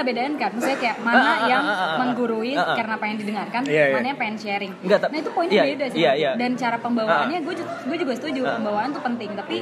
[0.00, 1.96] bisa bedain kan maksudnya kayak mana ah, yang ah, ah, ah.
[2.00, 2.76] menggurui Ah, ah.
[2.80, 3.94] karena pengen didengarkan Iya, iya.
[4.00, 6.30] mana yang pengen sharing Enggak, nah itu poinnya iya, beda sih iya, iya.
[6.40, 8.56] dan cara pembawaannya gue gue juga setuju Ah.
[8.56, 9.56] pembawaan tuh penting tapi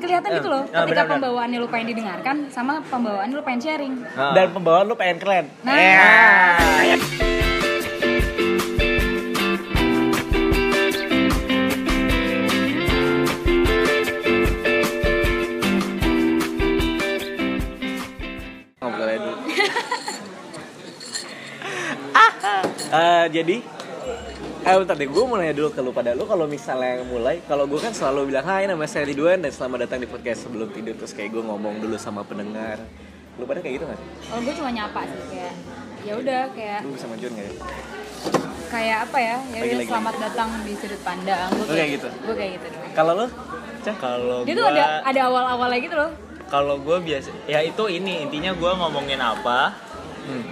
[0.00, 1.12] kelihatan gitu loh ketika benar, benar.
[1.16, 4.36] pembawaannya lu pengen didengarkan sama pembawaannya lu pengen sharing Ah.
[4.36, 5.44] Dan pembawaan lu pengen keren.
[5.64, 5.76] Nah.
[6.84, 7.29] Ya.
[23.26, 23.56] Jadi
[24.60, 27.64] Eh bentar deh, gue mau nanya dulu ke lu pada lu kalau misalnya mulai, kalau
[27.64, 30.92] gue kan selalu bilang Hai nama saya Ridwan dan selamat datang di podcast sebelum tidur
[30.94, 32.76] Terus kayak gue ngomong dulu sama pendengar
[33.34, 34.08] Lu pada kayak gitu gak sih?
[34.22, 35.54] kalau gue cuma nyapa sih kayak
[36.00, 37.52] ya udah kayak Lu bisa majuin gak ya?
[38.68, 39.88] kayak apa ya ya Lagi, lagi.
[39.88, 42.08] selamat datang di sudut pandang gue kayak gitu?
[42.12, 42.92] gue kayak gitu doang.
[42.92, 43.26] Kalau lu?
[43.80, 43.96] Cah?
[43.96, 46.10] Kalau dia gua tuh ada ada awal awalnya gitu loh
[46.46, 49.72] kalau gue biasa ya itu ini intinya gue ngomongin apa
[50.20, 50.44] Hmm.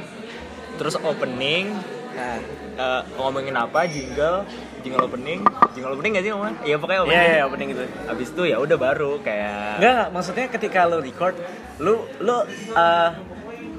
[0.74, 1.76] terus opening
[2.10, 2.36] Nah,
[2.74, 4.42] eh, ngomongin apa jingle?
[4.78, 5.40] Jingle opening?
[5.70, 7.26] Jingle opening gak sih ngomong iya pokoknya iya opening.
[7.28, 11.34] Iya opening gitu abis itu ya udah baru kayak Enggak, maksudnya ketika lu record
[11.78, 12.36] Lu, lu,
[12.72, 13.10] eh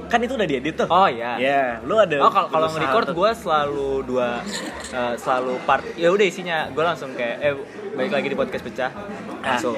[0.08, 0.88] kan itu udah diedit tuh.
[0.88, 4.42] Oh ya Iya, lu ada Oh kalau kalau nge-record untuk- gue selalu dua
[4.90, 7.54] eh, selalu part ya udah isinya gue langsung kayak eh
[7.92, 8.92] balik lagi di podcast pecah
[9.40, 9.78] langsung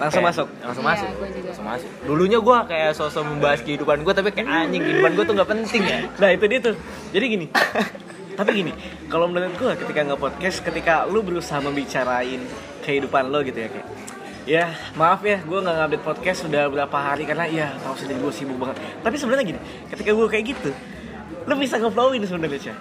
[0.00, 0.46] Langsung Kayak- masuk?
[0.64, 1.46] langsung Iya, masuk gua juga.
[1.46, 1.90] langsung masuk.
[2.02, 5.82] Dulunya gue kayak sosok membahas kehidupan gue tapi kayak anjing kehidupan gue tuh nggak penting
[5.84, 5.98] ya.
[6.20, 6.74] Nah itu dia tuh.
[7.10, 7.46] Jadi gini.
[8.30, 8.72] Tapi gini
[9.04, 12.40] Kalau menurut gue ketika nge-podcast Ketika lu berusaha membicarain
[12.80, 13.86] Kehidupan lo gitu ya kayak
[14.48, 14.64] Ya
[14.96, 18.56] maaf ya gue gak ngupdate podcast Sudah berapa hari Karena ya tau sendiri gue sibuk
[18.56, 18.80] banget.
[19.04, 19.60] Tapi sebenarnya gini
[19.92, 20.70] Ketika gue kayak gitu
[21.44, 22.72] Lu bisa nge-flowin sebenarnya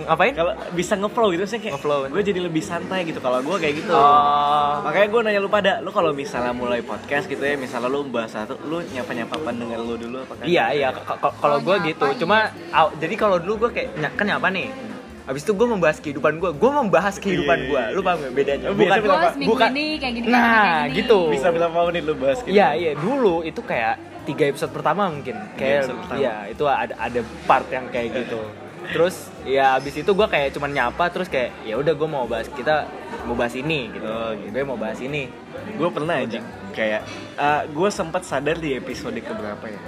[0.00, 2.00] ngapain Kalau bisa nge-flow gitu Saya kayak Nge-flow.
[2.08, 5.72] Gue jadi lebih santai gitu Kalau gue kayak gitu oh Makanya gue nanya lu pada
[5.78, 9.94] Lu kalau misalnya mulai podcast gitu ya Misalnya lu bahas satu Lu nyapa-nyapa pendengar lu
[9.94, 10.44] dulu apa kan?
[10.44, 12.16] Iya iya kalau Kalau gue nyapa, gitu iya.
[12.16, 12.38] cuma
[12.70, 14.68] aw- jadi kalau dulu gue kayak ny- kan nyapa nih
[15.24, 18.32] Abis itu gue membahas kehidupan gue, gue membahas kehidupan Iya, gue, iya, lu paham gak
[18.32, 18.64] bedanya?
[18.64, 19.28] Oh, Bukan, biasa berapa?
[19.28, 19.68] seminggu bukan.
[19.70, 21.18] ini kayak gini Nah, kayak gini, gitu.
[21.28, 23.94] Bisa berapa menit lu bahas gitu Iya iya dulu itu kayak
[24.24, 28.40] tiga episode pertama mungkin kayak iya itu ada ada part yang kayak gitu.
[28.88, 32.48] Terus ya abis itu gue kayak cuman nyapa terus kayak ya udah gue mau bahas
[32.48, 32.88] kita
[33.24, 34.02] mau bahas ini gitu.
[34.02, 34.48] Oh, gitu.
[34.50, 35.28] Gue mau bahas ini.
[35.68, 37.02] gue pernah anjing kayak
[37.68, 39.80] gue sempat sadar di episode keberapa ya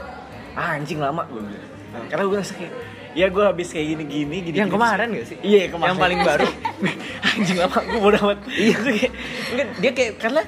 [0.53, 1.67] ah, anjing lama gue bilang
[2.07, 2.73] karena gue ngerasa kayak
[3.11, 4.77] ya gue habis kayak gini gini gini Yang gini.
[4.77, 5.39] kemarin gak sih?
[5.41, 6.47] iya yang kemarin Yang paling baru.
[7.33, 9.11] anjing lama gue bodo amat iya kayak
[9.51, 10.43] Enggak, dia kayak karena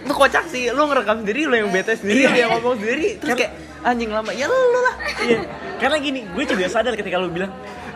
[0.00, 3.52] lu kocak sih, lu ngerekam sendiri, lu yang bete sendiri, yang ngomong sendiri, terus kayak
[3.82, 4.94] anjing lama, ya lu lah.
[5.20, 5.40] iya
[5.76, 7.48] karena gini gue juga sadar ketika lu bilang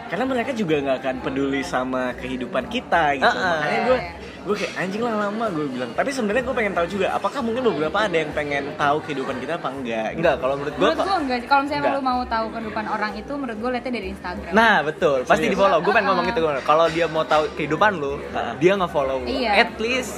[0.04, 3.56] karena mereka juga nggak akan peduli sama kehidupan kita gitu Ah, ah.
[3.58, 3.98] makanya gue
[4.44, 7.64] gue kayak anjing lah lama gue bilang tapi sebenarnya gue pengen tahu juga apakah mungkin
[7.66, 10.20] beberapa ada yang pengen tahu kehidupan kita apa enggak gitu.
[10.20, 11.96] Enggak, kalau menurut gue menurut gue enggak kalau misalnya Enggak.
[11.96, 15.52] lu mau tahu kehidupan orang itu menurut gue lihatnya dari Instagram Nah betul, pasti Serius?
[15.52, 15.78] di follow.
[15.80, 16.10] Gue pengen Ah.
[16.12, 16.40] ngomong gitu.
[16.62, 18.52] Kalau dia mau tahu kehidupan lu, Ah.
[18.54, 19.26] dia nge-follow lu.
[19.26, 19.50] Iya.
[19.58, 20.12] At least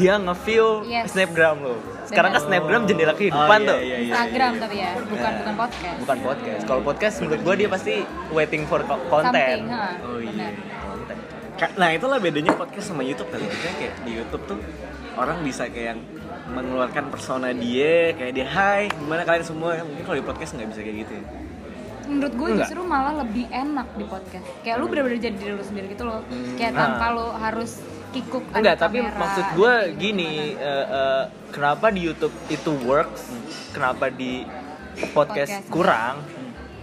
[0.00, 1.06] dia nge-view Yes.
[1.10, 1.76] snapgram lu.
[2.02, 3.78] Sekarang kan snapgram jendela kehidupan Oh, iya, tuh.
[3.78, 4.10] iya, iya.
[4.10, 6.62] Instagram tapi ya bukan bukan podcast Bukan podcast.
[6.64, 7.94] Kalau podcast menurut gue dia pasti
[8.30, 9.60] waiting for content.
[9.68, 10.48] ha, Oh, iya.
[10.80, 11.16] Konten.
[11.76, 14.58] Nah itulah bedanya podcast sama YouTube kali ya Kayak kayak di YouTube tuh
[15.12, 16.00] orang bisa kayak yang
[16.48, 20.80] mengeluarkan persona dia kayak dia Hai gimana kalian semua mungkin kalau di podcast nggak bisa
[20.80, 21.24] kayak gitu ya
[22.02, 22.58] menurut gue Enggak.
[22.64, 26.26] justru malah lebih enak di podcast kayak lu bener-bener jadi diri lu sendiri gitu loh
[26.56, 26.78] kayak Ah.
[26.80, 27.78] tanpa lu harus
[28.10, 33.30] kikuk Enggak, tapi kamera, maksud gue gini, eh, eh, kenapa di YouTube itu works,
[33.70, 34.42] kenapa di
[35.10, 35.70] podcast, Podcast.
[35.70, 36.14] kurang?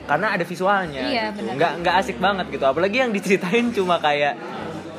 [0.08, 1.04] Karena ada visualnya.
[1.04, 1.52] Iya, gitu.
[1.52, 2.64] Nggak nggak asik banget gitu.
[2.64, 4.40] Apalagi yang diceritain cuma kayak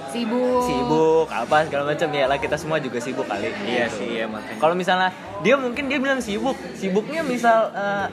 [0.09, 3.53] sibuk sibuk apa segala macam ya lah kita semua juga sibuk kali.
[3.65, 3.97] Iya Gitu.
[4.01, 5.09] sih ya makanya Kalau misalnya
[5.41, 8.07] dia mungkin dia bilang sibuk, sibuknya misal eh,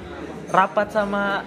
[0.52, 1.44] rapat sama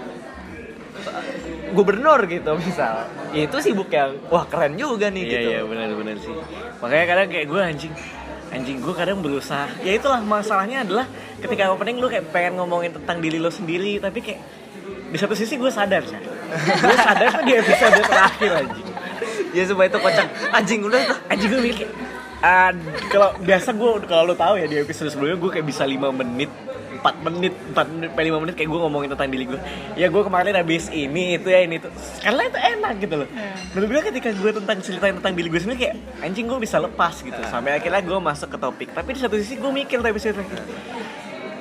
[1.73, 3.07] gubernur gitu misal.
[3.31, 5.49] Ya, itu sibuk yang wah keren juga nih Iya gitu.
[5.53, 6.35] iya benar-benar sih.
[6.81, 7.95] Makanya kadang kayak gue anjing
[8.49, 9.69] anjing gue kadang berusaha.
[9.85, 11.07] Ya itulah masalahnya adalah
[11.39, 14.41] ketika opening lu kayak pengen ngomongin tentang diri lo sendiri tapi kayak
[15.09, 16.21] di satu sisi gue sadar sih
[16.57, 18.89] gue sadar tuh di episode terakhir anjing.
[19.57, 20.29] Ya supaya itu kocak.
[20.53, 21.19] Anjing udah tuh.
[21.29, 21.89] Anjing gue mikir
[22.43, 22.71] ah,
[23.11, 26.51] kalau biasa gue kalau lo tahu ya di episode sebelumnya gue kayak bisa 5 menit
[26.99, 29.61] 4 menit 4 menit sampai 5 menit kayak gue ngomongin tentang diri gue
[29.95, 33.29] ya gue kemarin habis ini itu ya ini itu karena itu enak gitu loh.
[33.75, 37.15] Menurut gue ketika gue tentang ceritain tentang diri gue sendiri kayak anjing gue bisa lepas
[37.23, 37.41] gitu.
[37.47, 38.89] Sampai akhirnya gue masuk ke topik.
[38.91, 40.63] Tapi di satu sisi gue mikir tapi terakhir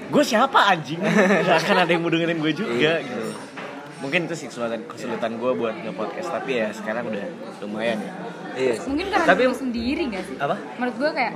[0.07, 0.97] gue siapa anjing?
[1.45, 3.29] Gak akan ada yang mau dengerin gue juga gitu.
[3.97, 7.25] Mungkin itu sih kesulitan kesulitan gue buat nge podcast tapi ya sekarang udah
[7.65, 8.11] lumayan ya.
[8.57, 8.73] Iya.
[8.89, 10.37] Mungkin karena tapi sendiri gak sih?
[10.41, 10.55] Apa?
[10.81, 11.33] Menurut gue kayak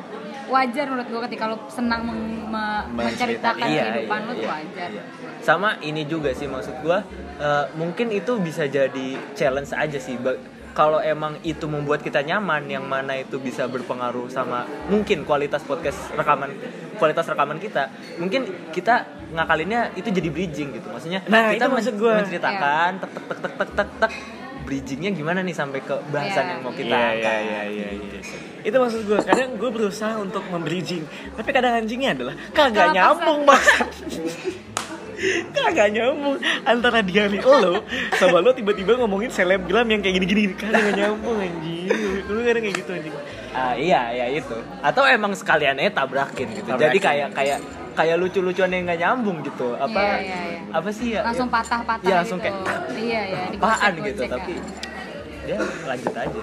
[0.51, 4.51] wajar menurut gue ketika lo senang meng- me- menceritakan Iya, kehidupan iya, lo tuh iya,
[4.53, 4.89] wajar.
[4.91, 5.03] Iya.
[5.41, 7.01] sama ini juga sih maksud gua
[7.37, 10.15] eh, mungkin itu bisa jadi challenge aja sih.
[10.15, 10.37] Ba-
[10.71, 15.99] kalau emang itu membuat kita nyaman yang mana itu bisa berpengaruh sama mungkin kualitas podcast
[16.13, 16.47] rekaman
[16.95, 20.87] kualitas rekaman kita mungkin kita ngakalinnya itu jadi bridging gitu.
[20.87, 22.19] Maksudnya Nah, kita itu maksud gua.
[22.19, 24.13] menceritakan tek tek tek tek tek tek tek
[24.71, 26.51] bridgingnya gimana nih sampai ke bahasan Iya.
[26.55, 27.19] yang mau kita Iya, angkat?
[27.19, 28.19] iya, iya, iya, iya.
[28.63, 31.03] Itu maksud gue, kadang gue berusaha untuk membridging
[31.35, 33.87] Tapi kadang anjingnya adalah kagak nyambung banget
[35.53, 37.83] Kagak nyambung Antara diari lo
[38.15, 40.55] Sama lo tiba-tiba ngomongin selebgram yang kayak gini-gini.
[40.55, 41.91] Kagak nyambung anjing.
[42.25, 43.13] Lu kadang kayak gitu anjing.
[43.51, 44.55] Ah, iya iya itu.
[44.81, 46.65] Atau emang sekaliannya tabrakin gitu.
[46.65, 46.81] Tabrakin.
[46.87, 47.57] jadi kayak kayak
[47.91, 50.59] kayak lucu-lucuan yang nggak nyambung gitu apa Iya, iya, iya.
[50.71, 54.31] apa sih ya langsung patah-patah Iya, langsung gitu kayak, iya iya apaan gitu ya.
[54.31, 54.53] tapi
[55.41, 56.41] dia lanjut aja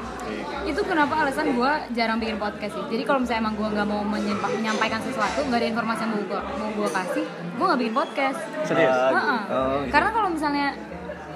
[0.65, 4.03] itu kenapa alasan gue jarang bikin podcast sih jadi kalau misalnya emang gue nggak mau
[4.03, 8.39] menyampaikan sesuatu nggak ada informasi yang mau gue mau gue kasih gue nggak bikin podcast
[8.65, 8.91] Serius?
[8.91, 9.41] Ah, Heeh.
[9.49, 9.93] Oh, gitu.
[9.95, 10.67] karena kalau misalnya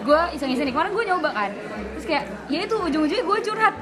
[0.02, 0.64] gue iseng-iseng.
[0.64, 1.50] Nih kemarin gue nyoba kan.
[1.92, 3.74] Terus kayak ya itu ujung-ujungnya gue curhat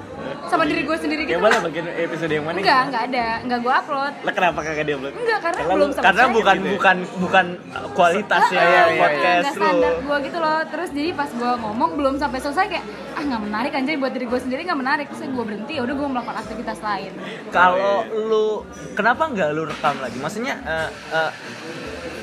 [0.46, 2.56] sama diri gue sendiri gitu Yang mana bagian episode yang mana?
[2.58, 3.26] enggak enggak ada.
[3.40, 4.12] Enggak gue upload.
[4.20, 5.12] Lah kenapa kagak dia upload?
[5.14, 6.60] enggak karena, Karena belum karena bukan gitu.
[6.60, 6.70] ya?
[6.70, 7.46] bukan bukan
[7.90, 10.58] kualitas ya Ah, iya, iya, podcast nggak lu standar gue gitu loh.
[10.68, 14.26] Terus jadi pas gue ngomong belum sampai selesai kayak ah nggak menarik anjir buat diri
[14.28, 15.06] gue sendiri nggak menarik.
[15.08, 17.12] Terus gue berhenti ya udah gue melakukan aktivitas lain.
[17.48, 18.46] Kalau lu
[18.92, 20.18] kenapa nggak lu rekam lagi?
[20.18, 21.30] Maksudnya eh, eh,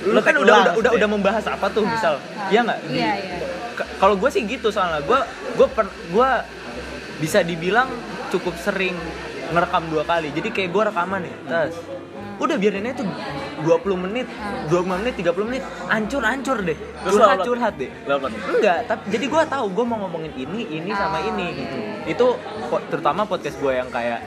[0.05, 0.95] lu Lu kan udah udah udah, ya?
[0.95, 2.13] udah membahas apa tuh Nah, misal.
[2.29, 2.47] nah.
[2.47, 2.79] iya nggak?
[2.87, 3.35] Iya, iya.
[3.97, 5.19] Kalau gue sih gitu soalnya gue
[5.57, 6.29] gue per gue
[7.17, 7.89] bisa dibilang
[8.29, 8.93] cukup sering
[9.49, 11.75] ngerekam dua kali jadi kayak gue rekaman nih terus
[12.37, 13.09] udah biarin aja tuh
[13.65, 14.29] 20 menit,
[14.69, 16.21] 20 menit, 30 menit, hancur
[16.61, 17.47] deh, Terus lu curhat upload?
[17.49, 17.89] curhat deh.
[18.53, 21.77] Enggak, tapi jadi gue tahu gue mau ngomongin ini, ini sama Oh, ini gitu.
[22.05, 22.27] Itu
[22.93, 24.21] terutama podcast gue yang kayak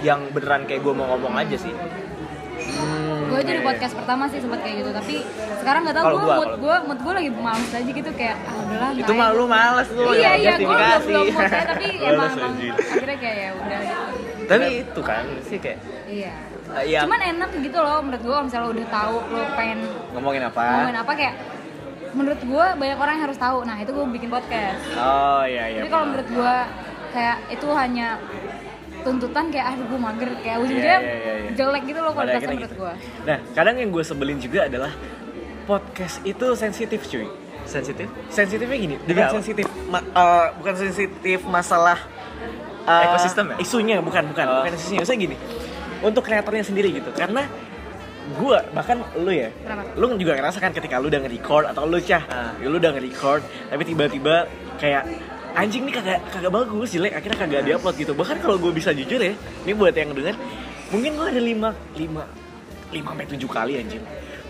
[0.00, 1.74] yang beneran kayak gue mau ngomong aja sih.
[3.32, 5.14] Gue jadi podcast pertama sih sempat kayak gitu tapi
[5.58, 8.36] sekarang nggak tahu Kalau gue gua, mood gue mood gue lagi males aja gitu kayak
[8.42, 9.34] ah udahlah Itu mah ya.
[9.34, 10.02] lu males lu.
[10.12, 11.06] iya ya, iya gue belum justifikasi.
[11.06, 15.58] belum mood ya tapi emang emang akhirnya kayak ya udah gitu Tapi itu kan sih
[15.58, 16.34] kayak iya
[16.72, 19.78] eh, yang cuman enak gitu loh menurut gue misalnya lo udah tahu lo pengen
[20.12, 20.62] Ngomongin apa?
[20.68, 21.34] ngomongin apa kayak
[22.12, 25.80] menurut gue banyak orang yang harus tahu nah itu gue bikin podcast Oh iya iya.
[25.80, 26.54] tapi kalau menurut gue
[27.12, 28.16] kayak itu hanya
[29.02, 31.50] tuntutan kayak aduh gue mager kayak ujungnya Iya, iya, iya, iya.
[31.52, 32.76] jelek gitu loh kualitasnya menurut gitu.
[32.78, 32.92] gue
[33.22, 34.92] Nah, kadang yang gue sebelin juga adalah
[35.62, 37.26] podcast itu sensitif cuy.
[37.62, 38.10] sensitif.
[38.28, 41.94] Sensitifnya gini, Demi bukan sensitif, ma- eh, bukan sensitif masalah
[42.82, 43.56] eh, Ekosistem ya?
[43.56, 44.54] Isunya bukan, bukan, Oh.
[44.58, 44.98] bukan isunya.
[44.98, 45.36] Maksudnya gini,
[46.02, 47.46] untuk kreatornya sendiri gitu, karena
[48.32, 49.94] gue bahkan lu ya, Kenapa?
[49.94, 52.50] lu juga ngerasa kan ketika lu udah nge-record atau lu cah, Ah.
[52.58, 55.06] ya lu udah nge-record, tapi tiba-tiba kayak
[55.52, 57.12] anjing nih kagak kagak bagus jelek.
[57.16, 58.12] Akhirnya kagak diupload gitu.
[58.16, 60.36] Bahkan kalau gue bisa jujur ya ini buat yang denger
[60.92, 62.22] mungkin gue ada lima lima
[62.92, 64.02] lima sampai tujuh kali anjing.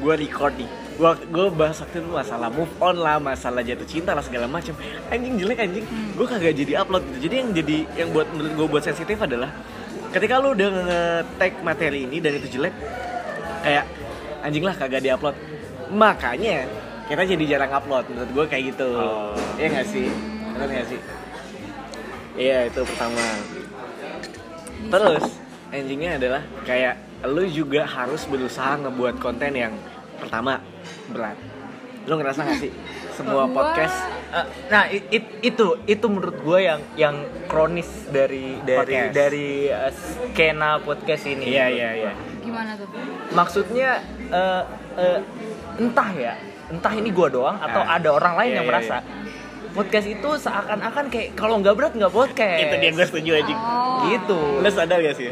[0.02, 0.70] Gue record nih.
[0.98, 4.74] Gue gue bahas waktu itu masalah move on lah masalah jatuh cinta lah segala macam
[5.10, 5.84] anjing jelek anjing.
[6.14, 7.18] Gue kagak jadi upload gitu.
[7.30, 9.50] Jadi yang jadi yang buat menurut gue buat sensitif adalah
[10.12, 12.74] ketika lu udah nge-tag materi ini dan itu jelek
[13.62, 13.84] kayak
[14.42, 15.34] anjing lah kagak diupload.
[15.92, 16.66] Makanya
[17.06, 18.04] kita jadi jarang upload.
[18.10, 18.88] Menurut gue kayak gitu.
[18.92, 19.34] Oh.
[19.60, 20.10] iya gak sih
[20.64, 21.00] bener gak sih?
[22.34, 23.22] Iya itu pertama.
[24.84, 25.24] Terus
[25.70, 26.94] endingnya adalah kayak
[27.24, 29.74] lu juga harus berusaha ngebuat konten yang
[30.16, 30.58] pertama
[31.08, 31.38] berat.
[32.04, 32.72] Lu ngerasa gak sih?
[33.12, 33.94] Semua podcast
[34.32, 39.12] Eh, nah i- it- itu itu menurut gue yang yang kronis dari dari Podcast.
[39.12, 41.44] dari eh, skena podcast ini.
[41.46, 42.12] iya iya iya.
[42.40, 42.88] Gimana tuh?
[43.30, 44.00] Maksudnya
[44.32, 44.62] eh,
[44.96, 45.20] eh,
[45.76, 46.32] entah ya,
[46.66, 48.00] entah ini gue doang atau Ah.
[48.00, 48.96] ada orang lain Iya, yang iya, merasa
[49.72, 52.60] podcast itu seakan-akan kayak kalau nggak berat nggak podcast.
[52.60, 54.40] itu dia gue setuju anjing oh Gitu.
[54.58, 55.26] lu sadar gak sih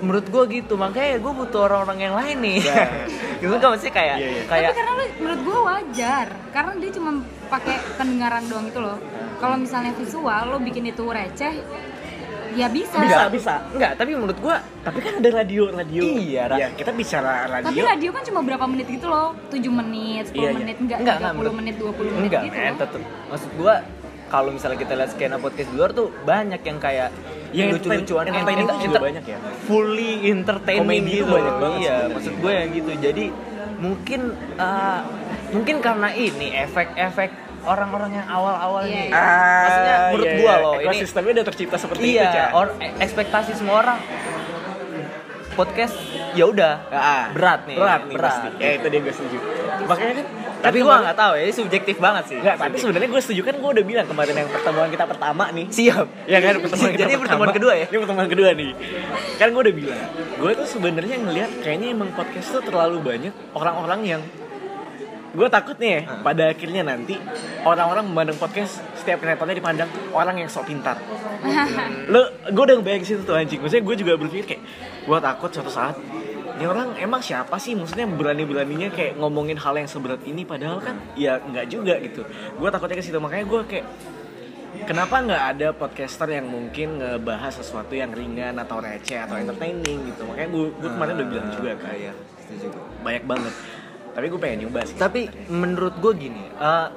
[0.00, 2.58] Menurut gue gitu, makanya gue butuh orang-orang yang lain nih.
[2.64, 2.88] Nah.
[3.40, 4.42] gitu kan maksudnya kayak Iya, iya.
[4.48, 7.10] kayak tapi karena lu menurut gue wajar karena dia cuma
[7.46, 8.96] pakai pendengaran doang itu loh
[9.36, 11.54] kalau misalnya visual lo bikin itu receh
[12.52, 13.54] ya bisa, bisa bisa.
[13.70, 16.02] Enggak, tapi menurut gue tapi kan ada radio radio.
[16.02, 16.56] Iya, Ra.
[16.56, 17.66] ya kita bicara radio.
[17.66, 19.36] Tapi radio kan cuma berapa menit gitu loh.
[19.46, 20.50] 7 menit 10 Iya, iya.
[20.54, 22.76] menit enggak, Enggak, 30 enggak, menurut- menit 20 menit enggak gitu loh.
[22.78, 23.00] tetep.
[23.28, 23.74] Maksud gua
[24.26, 27.10] kalau misalnya kita lihat skena podcast di luar tuh banyak yang kayak
[27.50, 29.38] Yang lucu-lucuan entertain- entertaining enter- tuh juga banyak ya.
[29.60, 31.80] fully entertaining Komedi gitu tuh banyak banget.
[31.80, 32.90] iya maksud gue yang gitu.
[32.96, 33.24] Jadi
[33.76, 34.20] mungkin
[34.56, 35.00] eh,
[35.50, 37.30] mungkin karena ini efek-efek
[37.62, 39.22] orang-orang yang awal-awal Iya, nih iya.
[39.60, 40.56] maksudnya Ah, menurut iya, gua iya.
[40.58, 43.98] loh ini ekosistemnya udah tercipta seperti itu iya or- e- ekspektasi semua orang
[45.50, 45.96] podcast
[46.32, 48.48] ya udah Ah, berat nih berat nih berat pasti.
[48.56, 49.38] ya itu dia gue setuju
[49.84, 50.26] makanya kan
[50.60, 52.36] Tapi gue nggak tahu ya, ini subjektif banget sih.
[52.36, 55.66] Enggak, tapi sebenarnya gue setuju kan gue udah bilang kemarin yang pertemuan kita pertama nih.
[55.72, 56.04] siap.
[56.28, 57.56] Ya kan pertemuan kita Jadi pertemuan pertama.
[57.56, 57.86] kedua ya?
[57.88, 58.70] Ini pertemuan kedua nih.
[59.40, 60.00] Kan gue udah bilang,
[60.36, 64.20] gue tuh sebenarnya ngelihat kayaknya emang podcast tuh terlalu banyak orang-orang yang
[65.30, 66.22] gue takut nih ya, Hmm.
[66.26, 67.14] pada akhirnya nanti
[67.62, 70.98] orang-orang memandang podcast setiap kreatornya dipandang orang yang sok pintar.
[72.10, 73.62] Lo, gue udah ngebayang situ tuh anjing.
[73.62, 74.62] Maksudnya gue juga berpikir kayak,
[75.06, 75.94] gue takut suatu saat
[76.60, 77.72] ini orang emang siapa sih?
[77.72, 82.20] Maksudnya berani-beraninya kayak ngomongin hal yang seberat ini padahal kan ya nggak juga gitu.
[82.60, 83.16] Gue takutnya ke situ.
[83.16, 83.86] Makanya gue kayak
[84.84, 90.28] kenapa nggak ada podcaster yang mungkin ngebahas sesuatu yang ringan atau receh atau entertaining gitu?
[90.28, 92.14] Makanya gue gue kemarin udah bilang juga kayak
[93.00, 93.54] banyak banget
[94.20, 96.88] tapi gue pengen nyoba sih Tapi menurut gue gini, eh,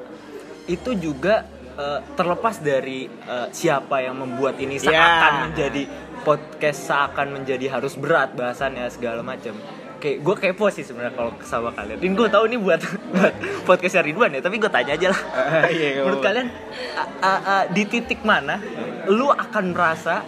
[0.67, 4.91] itu juga eh, terlepas dari eh, siapa yang membuat ini Ya.
[4.91, 5.83] seakan menjadi
[6.21, 9.55] podcast seakan menjadi harus berat bahasannya segala macam.
[9.97, 11.95] Kayak gue kepo sih sebenarnya kalau sama kalian.
[11.95, 12.79] Dan gue tahu ini buat
[13.13, 15.21] buat podcastnya Ridwan ya, tapi gue tanya aja lah.
[15.65, 16.27] Iya, nggak Menurut apa-apa.
[16.29, 16.47] kalian
[16.93, 18.59] a- a- a- di titik mana
[19.05, 20.23] lu akan merasa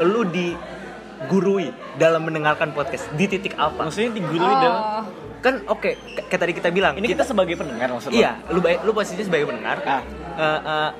[0.00, 3.06] lu digurui dalam mendengarkan podcast?
[3.12, 3.86] Di titik apa?
[3.86, 5.04] maksudnya digurui dalam oh,
[5.40, 8.84] Kan oke, k- kayak tadi kita bilang, ini kita sebagai pendengar maksudnya Iya, lu baik,
[8.84, 9.80] lu posisinya sebagai pendengar.
[9.82, 10.02] Ah.
[10.36, 10.90] Eh, eh,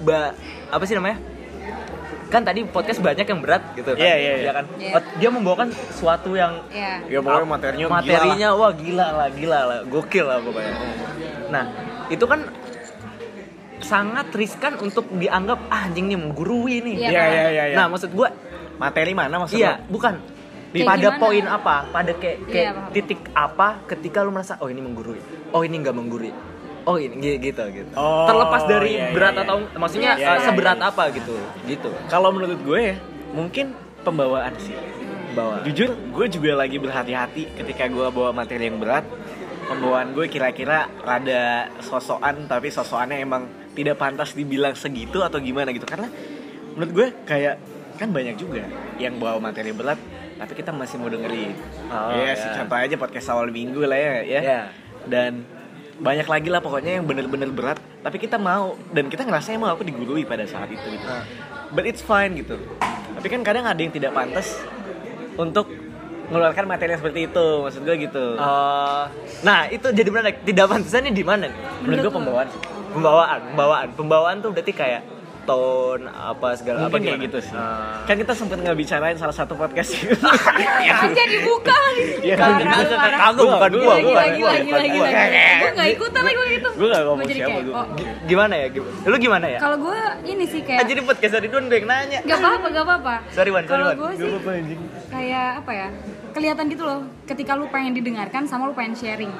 [0.00, 0.32] ba,
[0.72, 1.20] apa sih namanya?
[2.28, 4.00] Kan tadi podcast banyak yang berat gitu kan.
[4.00, 4.52] Iya, iya, iya.
[4.52, 4.64] kan?
[4.74, 4.92] Iya.
[4.96, 9.60] Oh, Dia membawakan sesuatu yang ya ya pokoknya materinya gila materinya wah gila lah, gila
[9.62, 10.72] lah, gokil lah pokoknya.
[11.52, 11.64] Nah,
[12.08, 12.40] itu kan
[13.84, 16.94] sangat riskan untuk dianggap ah, anjing nih menggurui nih.
[16.96, 17.76] Iya, iya iya iya iya.
[17.76, 18.32] Nah, maksud gua
[18.74, 20.14] materi mana maksudnya Iya, bukan.
[20.74, 21.20] Kayak pada gimana?
[21.22, 21.76] poin apa?
[21.88, 25.22] Pada kayak kayak Iya, titik apa ketika lu merasa oh ini menggurui.
[25.50, 26.34] Oh ini nggak menggurui.
[26.84, 27.94] Oh ini gi- gitu gitu.
[27.94, 29.42] Oh, Terlepas dari iya, iya, berat iya.
[29.42, 30.90] atau maksudnya Iya, iya, seberat iya.
[30.90, 31.34] apa gitu.
[31.64, 31.90] Gitu.
[32.06, 32.96] kalau menurut gue ya
[33.30, 34.76] mungkin pembawaan sih
[35.32, 35.62] Bawa.
[35.62, 39.02] jujur gue juga lagi berhati-hati ketika gue bawa materi yang berat
[39.64, 45.82] pembawaan gue kira-kira rada sosokan tapi sosokannya emang tidak pantas dibilang segitu atau gimana gitu
[45.82, 46.06] karena
[46.70, 47.58] menurut gue kayak
[47.96, 48.62] kan banyak juga
[48.96, 49.98] yang bawa materi berat
[50.34, 51.52] tapi kita masih mau dengerin
[51.86, 52.34] Oh, ya ya.
[52.34, 54.60] sih contoh aja podcast awal minggu lah ya ya Ya.
[55.04, 55.46] dan
[55.96, 59.82] banyak lagi lah pokoknya yang bener-bener berat tapi kita mau dan kita ngerasa emang aku
[59.82, 61.22] digurui pada saat itu gitu Ah.
[61.70, 62.58] but it's fine gitu
[63.14, 64.58] tapi kan kadang ada yang tidak pantas
[65.34, 65.70] untuk
[66.24, 69.04] mengeluarkan materi seperti itu maksud gue gitu Eh,
[69.42, 70.40] nah itu jadi menarik.
[70.40, 71.52] Tidak pantasannya di mana?
[71.78, 72.48] menurut gue pembawaan
[72.90, 75.02] Pembawaan, pembawaan, pembawaan tuh berarti kayak
[75.44, 77.26] tone apa segala apa mungkin kayak gimana?
[77.26, 78.02] gitu sih Ah.
[78.04, 82.88] kan kita sempet nggak bicarain salah satu podcast aja dibuka lagi Iya, Parah, kan, kagak,
[83.36, 85.08] bukan Gua, gua, Gila, bukan gila, gua, gila, bukan gila, gua.
[85.10, 85.44] gila.
[85.54, 87.84] Gue gak ikutan lagi gitu Gua nggak ngomong Gua jadi siapa, gua.
[87.94, 88.66] Gi- Gimana ya?
[89.04, 89.58] Lu gimana ya?
[89.60, 92.18] Kalau gue ini sih Ah, kayak jadi podcast dari gue yang nanya.
[92.24, 93.94] Gak apa-apa, gak apa-apa Sorry, Wan, sorry, Wan.
[93.94, 95.88] gue sih kayak apa ya
[96.32, 99.30] Kelihatan gitu loh Ketika lu pengen didengarkan sama lu pengen sharing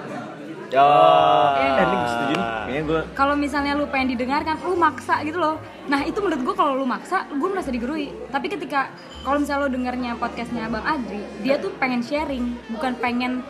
[0.73, 1.49] Oh.
[1.61, 1.77] Iya.
[1.77, 2.81] eh ini gue setuju nih.
[2.85, 5.61] Gue kalau misalnya lu pengen didengarkan lu maksa gitu loh.
[5.87, 8.11] Nah itu menurut gue kalau lu maksa gue merasa digurui.
[8.33, 8.89] Tapi ketika
[9.23, 13.45] kalau misalnya lu dengarnya podcastnya bang Adri dia tuh pengen sharing bukan pengen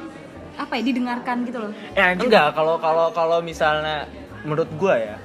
[0.55, 1.73] apa ya didengarkan gitu loh.
[1.99, 4.07] Eh Enggak, kalau kalau kalau misalnya
[4.47, 5.17] menurut gua ya,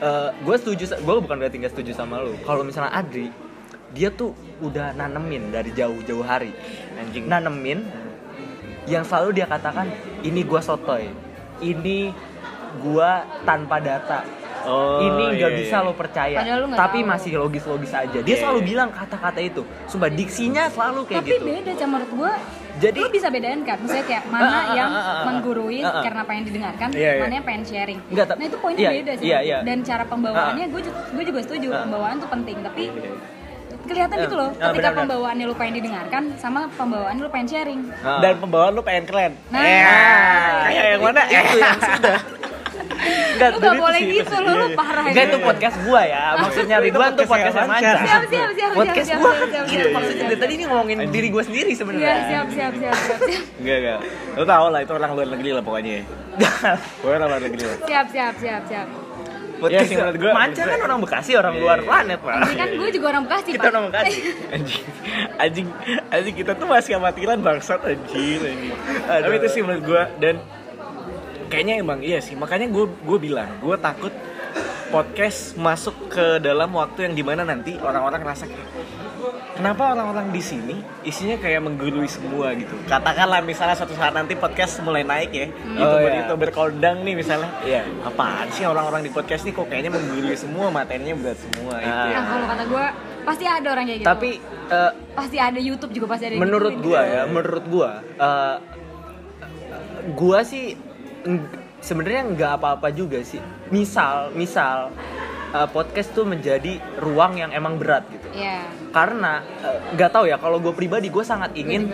[0.00, 2.32] eh gue setuju, gue bukan berarti nggak setuju sama lu.
[2.48, 3.28] Kalau misalnya Adri,
[3.92, 4.32] dia tuh
[4.64, 6.56] udah nanemin dari jauh-jauh hari,
[6.96, 7.28] anjing.
[7.28, 7.84] Nanemin
[8.84, 9.88] yang selalu dia katakan
[10.20, 11.08] ini gua sotoy,
[11.58, 12.12] ini
[12.78, 14.26] gua tanpa data,
[14.66, 15.86] oh ini nggak iya, bisa iya.
[15.86, 16.38] lo percaya,
[16.74, 17.08] tapi tahu.
[17.08, 18.18] masih logis-logis aja.
[18.18, 18.68] Dia Iya, selalu iya.
[18.68, 21.44] bilang kata-kata itu, sumpah diksinya selalu kayak tapi gitu.
[21.46, 22.32] beda sama menurut gue
[22.74, 25.24] Jadi- lu bisa bedain kan misalnya kayak mana ah, yang ah, ah, ah.
[25.30, 27.22] menggurui karena pengen didengarkan Iya, iya.
[27.22, 29.58] mana yang pengen sharing Enggak, tapi- nah itu poinnya iya, beda sih iya, iya.
[29.62, 33.14] dan cara pembawaannya gue gue juga setuju pembawaan tuh penting tapi Iya.
[33.84, 38.18] Kelihatan gitu loh Ah, ketika pembawaannya lu pengen didengarkan sama pembawaannya lu pengen sharing Ah.
[38.18, 39.62] dan pembawaan lu pengen keren Nah.
[39.62, 39.96] ya
[40.66, 42.18] kayak yang mana eh itu yang sudah.
[43.04, 44.40] Enggak, lu gak boleh gitu sih.
[44.40, 44.76] lu lu Iya, iya.
[44.76, 45.30] parah Enggak ini.
[45.30, 46.22] itu podcast gua ya.
[46.36, 47.84] Maksudnya Itu Ridwan tuh podcast podcast Manca.
[47.84, 48.00] Manca.
[48.00, 50.52] siap siap siap Podcast siap, gua siap, kan siap, gitu siap, maksudnya siap, dari tadi
[50.54, 52.14] ini ngomongin diri gua sendiri Iya, sebenarnya.
[52.24, 53.98] siap siap siap siap siap enggak enggak
[54.34, 55.96] lu tau lah itu orang luar negeri lah pokoknya
[57.00, 58.86] gue orang luar negeri lah siap siap siap siap
[59.64, 61.86] Iya sih, menurut gua- Manca kan orang Bekasi, orang luar iya.
[61.86, 62.34] planet, Pak.
[62.36, 63.70] ini kan gue juga orang Bekasi Kita Pak.
[63.70, 64.18] orang Bekasi.
[64.50, 64.82] anjing
[65.36, 65.66] anjing
[66.08, 68.72] anjing kita tuh masih amatiran bangsat anjing anjing
[69.04, 70.34] tapi itu sih menurut gue dan
[71.46, 74.12] kayaknya emang iya sih makanya gue gue bilang gue takut
[74.88, 78.68] podcast masuk ke dalam waktu yang di mana nanti orang-orang ngerasa kayak
[79.54, 84.78] kenapa orang-orang di sini isinya kayak menggurui semua gitu katakanlah misalnya suatu saat nanti podcast
[84.80, 86.18] mulai naik ya youtuber Oh, iya.
[86.20, 87.86] youtuber kondang nih misalnya Iya.
[88.02, 92.04] apaan sih orang-orang di podcast nih kok kayaknya menggurui semua materinya berat semua itu Ah.
[92.04, 92.84] ya nah kalau kata gue
[93.24, 94.30] pasti ada orang kayak gitu Tapi
[94.66, 96.84] eh, pasti ada YouTube juga pasti ada menurut gituin.
[96.84, 98.56] gua ya, menurut gua eh,
[100.12, 100.76] gua sih
[101.78, 104.92] sebenarnya nggak apa-apa juga sih misal misal
[105.54, 108.26] uh, podcast tuh menjadi ruang yang emang berat gitu.
[108.34, 108.66] Iya.
[108.90, 111.86] karena uh, nggak tahu ya kalau gue pribadi gue sangat ingin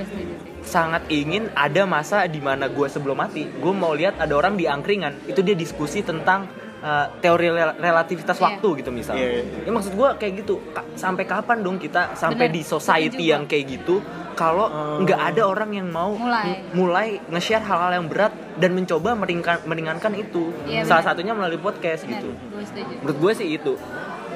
[0.65, 4.65] sangat ingin ada masa di mana gue sebelum mati gue mau lihat ada orang di
[4.65, 5.29] angkringan.
[5.29, 6.49] Itu dia diskusi tentang
[6.81, 8.45] uh, teori rel- relativitas Iya.
[8.47, 9.61] waktu gitu misalnya Iya, iya.
[9.63, 13.45] ya maksud gue kayak gitu Ka- sampai kapan dong kita sampai Bener, di society yang
[13.45, 14.01] kayak gitu
[14.33, 14.99] kalau Oh.
[14.99, 16.65] nggak ada orang yang mau Mulai.
[16.73, 21.09] mulai nge-share hal-hal yang berat dan mencoba meringkan, meringankan itu Iya, salah bener.
[21.13, 22.95] satunya melalui podcast Benar, gitu gue setuju.
[22.99, 23.73] menurut gue sih itu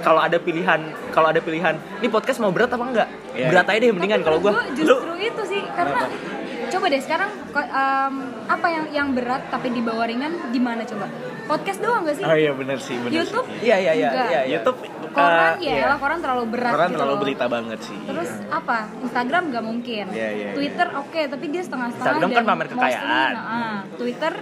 [0.01, 3.49] kalau ada pilihan kalau ada pilihan ini podcast mau berat apa enggak Iya.
[3.49, 6.01] berat aja deh mendingan kalau gue gua justru itu sih karena
[6.67, 11.09] coba deh sekarang em, apa yang yang berat tapi dibawa ringan di mana coba
[11.45, 13.59] podcast doang gak sih Oh iya benar sih, benar YouTube sih.
[13.63, 14.41] iya iya iya iya iya.
[14.59, 14.79] YouTube
[15.15, 15.95] koran eh, ya iya.
[15.95, 17.23] koran terlalu berat Koran gitu terlalu loh.
[17.23, 17.99] berita banget sih.
[18.03, 18.79] Terus apa?
[18.99, 20.05] Instagram nggak mungkin.
[20.11, 20.51] Iya, iya, iya.
[20.59, 22.11] Twitter oke, tapi dia setengah-setengah.
[22.11, 23.33] Instagram kan pamer mostly, kekayaan.
[23.33, 24.33] nah, Twitter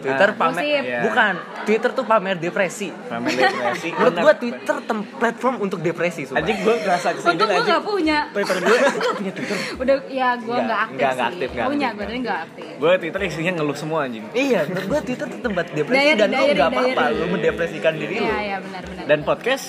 [0.00, 0.82] Twitter Ah, pamer.
[0.82, 1.00] Iya.
[1.02, 3.88] bukan Twitter tuh pamer depresi Pamer depresi.
[3.94, 4.22] menurut Benar.
[4.22, 6.40] gue Twitter tem- platform untuk depresi sumpah.
[6.40, 8.18] Anjing gue ngerasa ke sini Untung gue nggak punya.
[8.30, 9.56] Twitter gue gue punya Twitter.
[9.76, 11.04] Udah ya gue Nggak, nggak aktif sih.
[11.10, 12.64] nggak aktif, nggak punya aktif, gue tapi nggak aktif.
[12.76, 14.24] Gue Twitter isinya ngeluh semua anjing.
[14.32, 18.14] iya menurut gue Twitter tuh tempat depresi Diary, dan lo nggak apa-apa lo mendepresikan diri
[18.16, 19.04] lo Iya iya benar-benar.
[19.04, 19.66] Dan podcast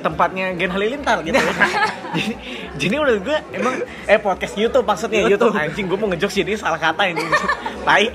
[0.00, 1.36] tempatnya Gen Halilintar gitu.
[2.16, 2.32] jadi,
[2.74, 3.74] jadi menurut gue emang
[4.06, 5.52] eh podcast YouTube maksudnya YouTube.
[5.52, 7.20] YouTube, anjing gue mau ngejok sih ini salah kata ini.
[7.82, 8.06] Tai.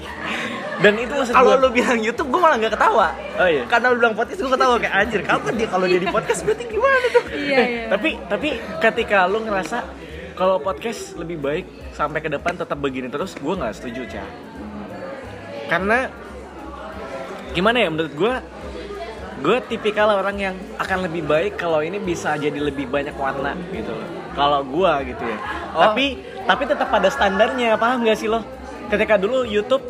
[0.75, 3.63] Dan itu maksud kalau lo bilang YouTube gue malah nggak ketawa Oh iya.
[3.65, 6.63] karena lo bilang podcast gue ketawa kayak anjir kapan dia kalau dia di podcast berarti
[6.65, 7.83] gimana tuh Iya iya.
[7.87, 9.77] tapi tapi ketika lu ngerasa
[10.33, 14.27] kalau podcast lebih baik sampai ke depan tetap begini terus gue nggak setuju cah
[15.65, 16.11] karena
[17.51, 18.33] gimana ya menurut gue
[19.37, 23.91] gue tipikal orang yang akan lebih baik kalau ini bisa jadi lebih banyak warna gitu
[23.91, 25.39] loh kalau gue gitu ya
[25.71, 25.81] Oh.
[25.81, 26.05] tapi
[26.41, 28.39] tapi tetap pada standarnya paham gak sih lo
[28.87, 29.83] ketika dulu YouTube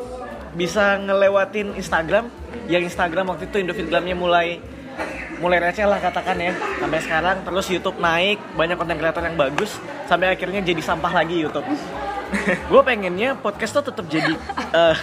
[0.55, 2.31] bisa ngelewatin Instagram
[2.71, 4.63] yang Instagram waktu itu Indofitgramnya mulai
[5.43, 6.55] mulai receh lah katakan ya.
[6.79, 11.43] Sampai sekarang terus YouTube naik banyak konten kreator yang bagus sampai akhirnya jadi sampah lagi
[11.43, 11.67] YouTube.
[12.71, 14.33] Gue pengennya podcast tuh tetap jadi
[14.73, 14.95] eh,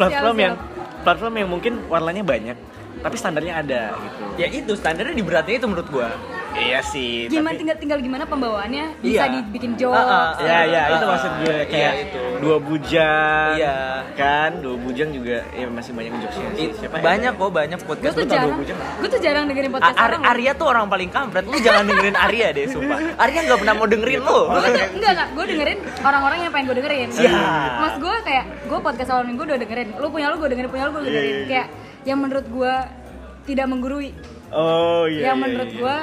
[0.00, 0.54] platform Siap, yang
[1.04, 2.56] platform yang mungkin warnanya banyak
[2.96, 4.22] tapi standarnya ada gitu.
[4.40, 6.08] Ya itu standarnya di beratnya itu menurut gue
[6.58, 9.32] iya sih Gimana tapi tinggal tinggal gimana pembawaannya bisa Iya.
[9.38, 9.96] dibikin jokes.
[9.98, 12.22] Ah, ah, ya ya itu maksud gue iya, kayak itu.
[12.38, 13.76] dua bujang Iya.
[14.12, 16.68] kan dua bujang juga ya masih banyak jokesnya sih.
[16.76, 17.02] Siapa ya?
[17.02, 18.92] banyak kok banyak Gue podcast tuh Lu tau jarang, dua bujang nggak?
[18.96, 20.22] gue tuh jarang dengerin podcast Ar- orang.
[20.26, 23.86] Arya tuh orang paling kampret lu jangan dengerin Arya deh sumpah Arya nggak pernah mau
[23.86, 27.08] dengerin lu Gua tuh, enggak enggak, gue dengerin orang-orang yang pengen gue dengerin.
[27.10, 27.70] Siap.
[27.76, 29.88] Mas gue kayak gue podcast awal minggu udah dengerin.
[29.96, 31.26] Lu punya lu gue dengerin, punya lu gue Iya, dengerin.
[31.26, 31.46] iya, iya.
[31.46, 31.66] Kayak
[32.04, 32.72] yang menurut gue
[33.44, 34.10] tidak menggurui.
[34.48, 35.78] oh iya yang iya, menurut iya.
[35.78, 35.96] gue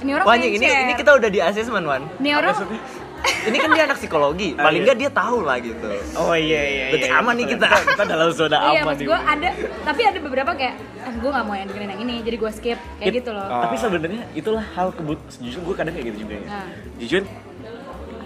[0.00, 2.80] ini orang Wah ini, ini kita udah di assessment Wan Ini orang Maksudnya?
[3.26, 4.86] Ini kan dia anak psikologi Ah, Paling iya.
[4.86, 7.54] nggak dia tahu lah gitu oh iya iya Berarti iya, aman nih betul.
[7.58, 7.68] kita.
[7.90, 9.48] kita dalam zona Iya, aman maksud nih gue ada,
[9.82, 12.78] tapi ada beberapa kayak, ah gue gak mau yang dengerin yang ini, jadi gue skip,
[12.98, 13.46] kayak It- gitu loh.
[13.46, 15.18] Tapi sebenarnya itulah hal kebut.
[15.38, 16.44] Jujur gue kadang kayak gitu juga ya.
[16.44, 16.66] Nah.
[16.96, 17.22] Jujur,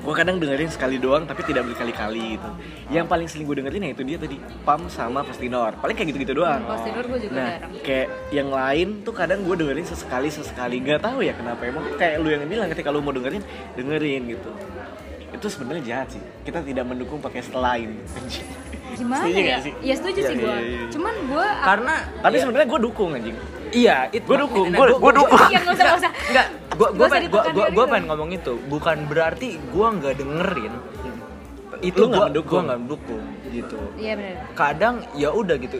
[0.00, 2.50] gue kadang dengerin sekali doang tapi tidak berkali-kali gitu.
[2.88, 5.76] Yang paling sering gue dengerin ya itu dia tadi Pam sama Postinor.
[5.76, 6.60] Paling kayak gitu-gitu doang.
[6.62, 7.72] Pas tidur gue juga Nah, jarang.
[7.80, 12.16] kayak yang lain tuh kadang gue dengerin sesekali sesekali nggak tahu ya kenapa emang kayak
[12.18, 14.50] lu yang bilang ketika lu mau dengerin dengerin gitu
[15.30, 18.00] itu sebenarnya jahat sih kita tidak mendukung podcast lain
[18.90, 19.58] Gimana Setuju ya?
[19.60, 19.72] sih?
[19.80, 20.50] Ya setuju Iya, sih gue.
[20.50, 20.82] iya, iya.
[20.90, 23.36] Cuman gue Karena tapi ya, sebenarnya gue dukung anjing
[23.72, 25.40] Iya itu Gua dukung, Nah, gua- gua dukung.
[25.46, 26.10] Iya, nggak usah.
[26.26, 28.96] Enggak Gue Nggak gue usah pengen, gua, ditekan gua, kayak gua pengen ngomong itu Bukan
[29.06, 30.72] berarti gue nggak dengerin
[31.80, 32.52] Itu gue mendukung.
[32.52, 34.36] Gue nggak mendukung gitu Iya benar.
[34.52, 35.76] Kadang ya udah gitu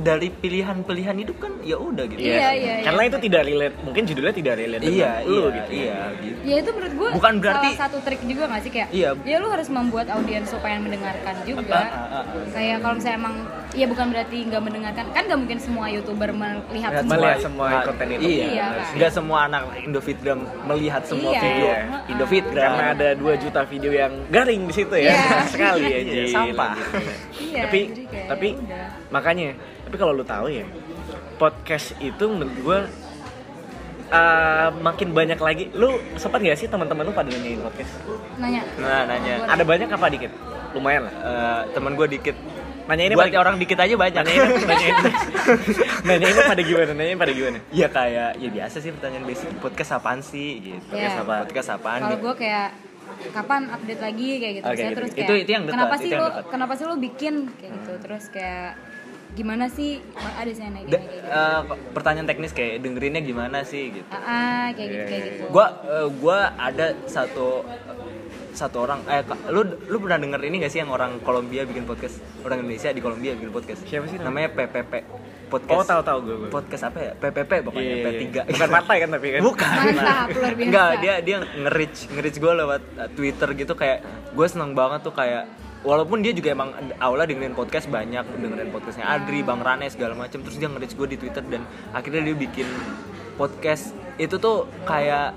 [0.00, 2.74] dari pilihan-pilihan hidup kan ya udah gitu Iya, iya, iya.
[2.82, 6.40] karena itu tidak relate mungkin judulnya tidak relate Iya dengan lu iya gitu iya gitu
[6.42, 9.10] Ya itu menurut gue Bukan berarti- salah satu trik juga gak sih kayak Iya.
[9.20, 13.34] ya lu harus membuat audiens supaya mendengarkan juga Ah, ah, ah, kayak kalau misalnya emang
[13.70, 17.66] ya bukan berarti nggak mendengarkan kan nggak mungkin semua youtuber melihat Melihat semua Melihat semua
[17.84, 18.20] konten itu.
[18.22, 18.94] Iya, Iya, kan?
[18.96, 21.40] nggak semua anak Indofitgram melihat semua Iya.
[21.40, 21.78] video Iya.
[22.08, 22.70] Indofitgram.
[22.70, 25.38] karena ada 2 juta video yang garing di situ ya Iya.
[25.52, 26.72] sekali Iya, aja sampah.
[27.42, 28.86] Iya tapi jadi kayak tapi ya udah.
[29.08, 29.48] makanya
[29.82, 30.66] tapi kalau lu tahu ya
[31.36, 32.78] podcast itu menurut gua
[34.10, 37.92] uh, makin banyak lagi lu sempat gak sih teman-teman lu pada nanyain podcast
[38.36, 39.34] nanya Nah, nanya.
[39.46, 40.32] Ada banyak apa dikit
[40.70, 42.36] lumayan lah Eh, teman gue dikit.
[42.82, 44.18] nanyainnya Buat pada orang dikit aja banyak.
[44.20, 44.96] nanyain nanyain
[46.02, 50.20] nanyainnya pada gimana nanyain pada gimana Ya kayak ya biasa sih pertanyaan basic podcast apaan
[50.20, 50.78] sih gitu.
[50.90, 51.10] Iya.
[51.10, 51.34] Podcast apa?
[51.44, 52.24] Podcast apaan kalau gitu.
[52.24, 52.68] gue kayak
[53.30, 54.66] kapan update lagi kayak gitu.
[54.66, 54.98] Misalnya gitu.
[54.98, 56.44] terus Itu- kayak itu yang dekat, kenapa itu sih yang lo dekat.
[56.48, 57.92] kenapa sih lo bikin kayak gitu.
[58.00, 58.70] Terus kayak
[59.30, 59.90] gimana sih?
[60.34, 61.28] Ada sih yang kayak kayak gitu.
[61.28, 61.60] eh,
[61.92, 63.84] pertanyaan teknis kayak dengerinnya gimana sih?
[63.92, 64.08] gitu.
[64.08, 65.42] ah, ah, kayak gitu Iya, kayak gitu.
[65.48, 67.62] Gua eh, gua ada satu
[68.50, 72.18] satu orang eh lu lu pernah denger ini gak sih yang orang Kolombia bikin podcast?
[72.40, 73.86] Orang Indonesia di Kolombia bikin podcast.
[73.86, 74.92] Siapa sih namanya PPP
[75.50, 76.36] podcast Oh tahu tahu gue.
[76.38, 76.48] gue.
[76.48, 78.42] podcast apa ya PPP pokoknya Iya, iya, P3 iya.
[78.48, 79.40] Bukan partai kan tapi kan.
[79.42, 80.64] bukan Mantap, luar biasa.
[80.64, 83.98] Enggak, dia dia nge-reach nge-reach gue lewat uh, Twitter gitu kayak
[84.30, 85.44] gue seneng banget tuh kayak
[85.80, 90.38] walaupun dia juga emang awalnya dengerin podcast banyak dengerin podcastnya Adri, Bang Rane segala macam
[90.40, 92.68] terus dia nge-reach gue di Twitter dan akhirnya dia bikin
[93.34, 95.32] podcast itu tuh kayak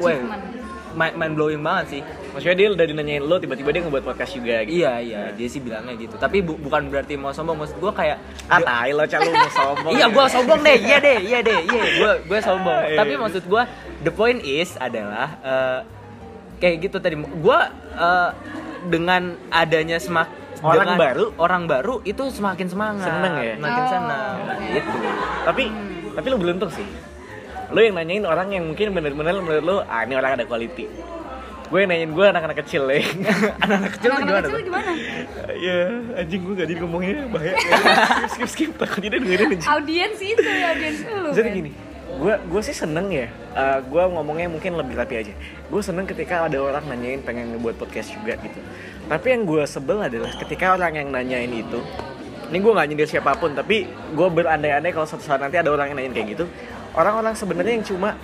[0.00, 0.63] weh, Achievement.
[0.94, 2.00] Mind, mind blowing banget sih.
[2.30, 4.74] Maksudnya dia udah dinanyain lo tiba-tiba dia ngebuat podcast juga gitu.
[4.76, 6.14] Iya iya, dia sih bilangnya gitu.
[6.14, 9.92] Tapi bu- bukan berarti mau sombong, maksud gue kayak Ah, tai lo calo mau sombong.
[9.92, 12.98] iya gue sombong deh iya deh iya deh iya gue gue sombong Iya.
[12.98, 13.62] tapi maksud gue
[14.00, 15.78] the point is adalah eh,
[16.56, 17.58] kayak gitu tadi gue
[17.94, 18.30] eh,
[18.84, 20.28] dengan adanya semak
[20.60, 21.24] Orang dengan baru?
[21.36, 23.54] orang baru itu semakin semangat Seneng ya?
[23.54, 24.34] semakin Oh, senang
[24.70, 24.96] gitu
[25.44, 25.62] Tapi
[26.10, 26.86] tapi lo beruntung sih.
[27.74, 30.86] Lo yang nanyain orang yang mungkin bener-bener menurut lo ah ini orang ada quality.
[31.74, 33.02] Gue yang nanyain gue anak-anak kecil ya.
[33.66, 34.90] anak-anak kecil Anak-anak gimana kecil gimana?
[35.58, 35.78] Ya
[36.22, 37.54] anjing gue gak jadi ngomongnya bahaya.
[38.30, 39.70] skip skip skip takutnya dia dengerin anjing.
[39.74, 41.30] Audiens itu, audiens lu.
[41.34, 41.70] Jadi gini,
[42.14, 43.26] gue gue sih seneng ya.
[43.58, 45.34] Uh, gue ngomongnya mungkin lebih rapi aja.
[45.66, 48.60] Gue seneng ketika ada orang nanyain pengen ngebuat podcast juga gitu.
[49.10, 51.82] Tapi yang gue sebel adalah ketika orang yang nanyain itu,
[52.54, 55.90] ini gue nggak nyindir siapa pun, tapi gue berandai-andai kalau suatu saat nanti ada orang
[55.90, 56.44] yang nanyain kayak gitu,
[56.94, 58.16] orang-orang sebenarnya yang cuma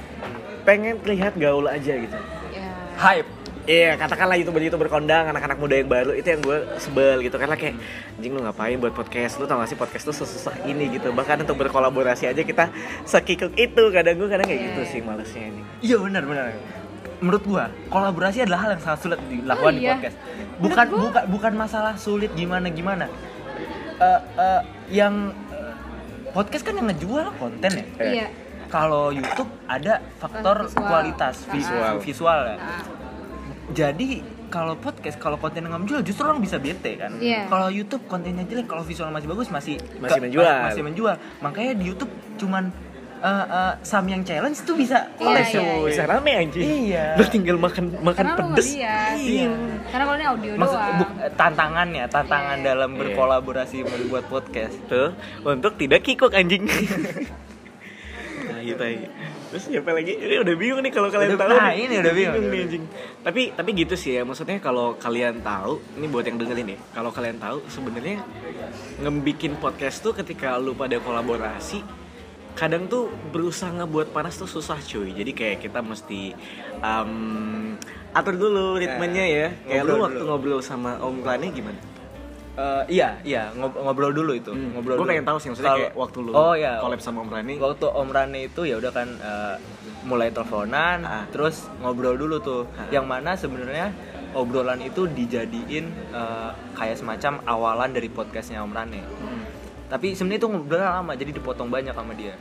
[0.63, 2.17] pengen terlihat gaul aja gitu.
[2.51, 2.71] Ya.
[2.97, 3.29] hype
[3.61, 7.55] Iya, katakanlah youtuber youtuber kondang, anak-anak muda yang baru itu yang gue sebel gitu karena
[7.55, 7.77] kayak
[8.17, 11.13] anjing lu ngapain buat podcast, lu tau gak sih podcast lu sesusah ini gitu.
[11.13, 12.73] Bahkan untuk berkolaborasi aja kita
[13.05, 15.61] sekikuk itu kadang gue kadang kayak gitu sih malesnya ini.
[15.85, 16.57] iya benar benar
[17.21, 19.93] menurut gua kolaborasi adalah hal yang sangat sulit dilakukan Oh, di iya.
[19.93, 20.17] podcast
[20.57, 23.07] bukan bukan bukan masalah sulit gimana gimana
[24.01, 25.75] Eh, eh, yang eh,
[26.33, 28.27] podcast kan yang ngejual konten ya Iya.
[28.71, 30.87] Kalau YouTube ada faktor Visual.
[30.87, 31.95] kualitas vi- Visual.
[32.01, 32.57] visual ya.
[32.57, 32.83] Ah.
[33.71, 34.09] Jadi
[34.47, 37.15] kalau podcast kalau konten nggak menjual justru orang bisa bete kan.
[37.17, 37.47] Iya.
[37.47, 40.59] Kalau YouTube kontennya jelek kalau visual masih bagus masih Masih menjual.
[40.65, 41.15] Masih menjual.
[41.39, 42.75] Makanya di YouTube cuman
[43.21, 45.87] eh, eh, Sam yang challenge tuh bisa collab, iya, cuy.
[45.87, 46.65] Bisa rame anjing.
[46.89, 47.15] Iya.
[47.15, 48.69] Lu tinggal makan makan Karena pedes.
[48.73, 49.53] Iya.
[49.87, 50.99] Karena kalau ini audio Maksud doang.
[50.99, 52.67] buk- eh, tantangannya, tantangan Iya.
[52.67, 52.99] dalam Iya.
[52.99, 54.75] berkolaborasi membuat podcast.
[54.89, 55.13] Tuh,
[55.45, 56.65] untuk tidak kikuk anjing.
[58.61, 59.09] nah, gitu aja.
[59.51, 60.13] Terus siapa lagi?
[60.15, 61.57] Ini udah bingung nih kalau kalian Udah- tahu.
[61.57, 61.89] nah, nih.
[61.89, 62.45] ini udah bingung.
[62.47, 62.85] nih anjing.
[63.25, 66.79] Tapi tapi gitu sih ya, maksudnya kalau kalian tahu, ini buat yang dengerin ya.
[66.93, 68.21] Kalau kalian tahu sebenarnya
[69.01, 71.81] ngebikin podcast tuh ketika lu pada kolaborasi
[72.51, 76.35] kadang tuh berusaha ngebuat panas tuh susah cuy jadi kayak kita mesti
[76.83, 77.79] um,
[78.11, 80.29] atur dulu ritmenya ya kayak lu waktu dulu.
[80.35, 81.79] ngobrol sama Om Rani gimana?
[82.53, 84.51] Eh, iya, iya, ngob- ngobrol dulu itu.
[84.51, 85.09] Ngobrol gue dulu.
[85.09, 86.77] pengen tahu sih maksudnya kayak waktu lu Oh iya.
[86.77, 89.55] collab sama Om Rani waktu Om Rane itu ya udah kan eh,
[90.03, 91.25] mulai teleponan Ah.
[91.27, 92.91] terus ngobrol dulu tuh Ah.
[92.91, 93.95] yang mana sebenarnya
[94.33, 99.43] obrolan itu dijadiin eh, kayak semacam awalan dari podcastnya Om Rane Hmm.
[99.87, 102.35] tapi sebenarnya itu ngobrol lama jadi dipotong banyak sama dia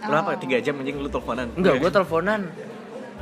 [0.00, 0.28] Berapa?
[0.28, 0.38] Oh.
[0.38, 1.48] Tiga jam anjing lu teleponan?
[1.50, 2.40] enggak gue teleponan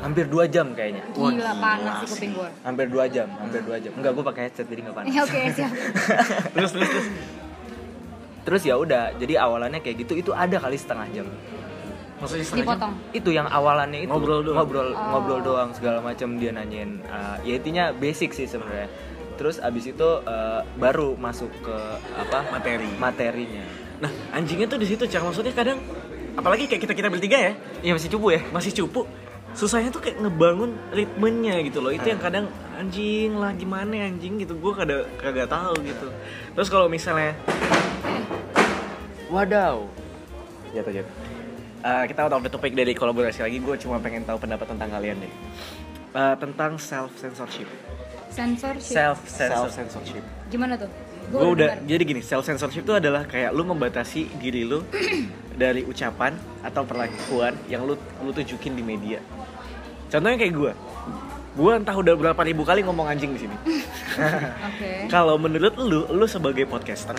[0.02, 2.48] hampir dua jam kayaknya Gila panas sih kuping gue.
[2.60, 5.38] hampir dua jam hampir dua jam enggak gue pakai headset jadi nggak panas Ya oke
[5.48, 5.70] siap.
[6.54, 7.06] terus terus terus.
[8.42, 11.26] terus ya udah jadi awalannya kayak gitu itu ada kali setengah jam
[12.18, 12.66] Maksudnya setengah jam?
[12.68, 12.92] Dipotong.
[13.12, 14.56] itu yang awalannya itu Ngobrol doang.
[14.60, 15.06] ngobrol, Oh.
[15.12, 18.90] ngobrol doang segala macam dia nanyain uh, ya intinya basic sih sebenarnya
[19.32, 21.76] terus abis itu uh, baru masuk ke
[22.14, 22.90] apa Materi.
[22.96, 23.64] materinya
[23.98, 25.22] Nah, anjingnya tuh di situ, Cang.
[25.22, 25.78] Maksudnya kadang
[26.34, 29.06] apalagi kayak kita kita bertiga ya, iya masih cupu ya masih cupu.
[29.52, 31.92] Susahnya tuh kayak ngebangun ritmenya gitu loh.
[31.92, 34.56] Itu yang kadang anjing lah gimana anjing gitu.
[34.56, 36.08] Gue kadang kagak tahu gitu.
[36.56, 37.36] Terus kalau misalnya
[39.28, 39.84] wadaw
[40.72, 41.14] jatuh jatuh.
[41.82, 43.60] Eh, kita out of the topic dari kolaborasi lagi.
[43.60, 45.32] Gue cuma pengen tahu pendapat tentang kalian deh.
[46.12, 47.68] Eh, tentang self censorship.
[48.32, 48.96] Censorship.
[48.96, 49.20] self
[49.68, 50.24] censorship.
[50.48, 50.88] Gimana tuh?
[51.32, 51.88] Gua gue udah dengar.
[51.88, 54.84] jadi gini self censorship itu adalah kayak lu membatasi diri lu
[55.62, 59.22] dari ucapan atau perlakuan yang lu lu tunjukin di media
[60.12, 60.72] contohnya kayak gue
[61.52, 63.56] gue entah udah berapa ribu kali ngomong anjing di sini
[64.68, 65.08] Oke.
[65.08, 67.16] kalau menurut lu lu sebagai podcaster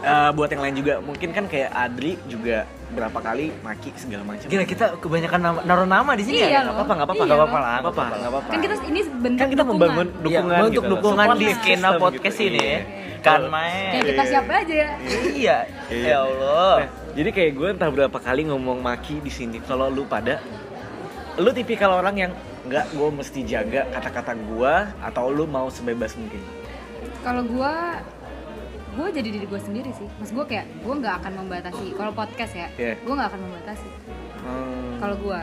[0.00, 4.46] eh, buat yang lain juga mungkin kan kayak Adri juga berapa kali maki segala macam
[4.46, 6.78] gila kita kebanyakan nama, naruh nama di sini Iya ya loh.
[6.78, 9.00] apa-apa nggak apa-apa Iya nggak apa-apa lah nggak apa-apa Nggak nggak apa-apa Kan kita ini
[9.02, 9.74] bentuk kan kita dukungan.
[9.74, 10.92] membangun Iya, dukungan untuk gitu loh.
[10.94, 12.00] dukungan Support di skena gitu.
[12.00, 12.70] podcast ini Iya.
[12.70, 12.80] ya
[13.24, 14.90] kan main Kayak kita siapa aja ya.
[15.34, 15.56] iya
[15.88, 16.04] Iya.
[16.04, 19.58] ya Allah Nah, jadi kayak gue entah berapa kali ngomong maki di sini.
[19.60, 20.42] Kalau lu pada,
[21.34, 22.32] lu tipikal orang yang
[22.64, 26.40] nggak gue mesti jaga kata-kata gue atau lu mau sebebas mungkin.
[27.20, 27.98] Kalau gua
[28.94, 30.06] gue jadi diri gue sendiri sih.
[30.22, 31.98] Mas gue kayak gue nggak akan membatasi.
[31.98, 32.94] Kalau podcast ya, Iya.
[33.02, 33.88] gue nggak akan membatasi.
[34.44, 34.92] Hmm.
[35.02, 35.40] Kalau gue,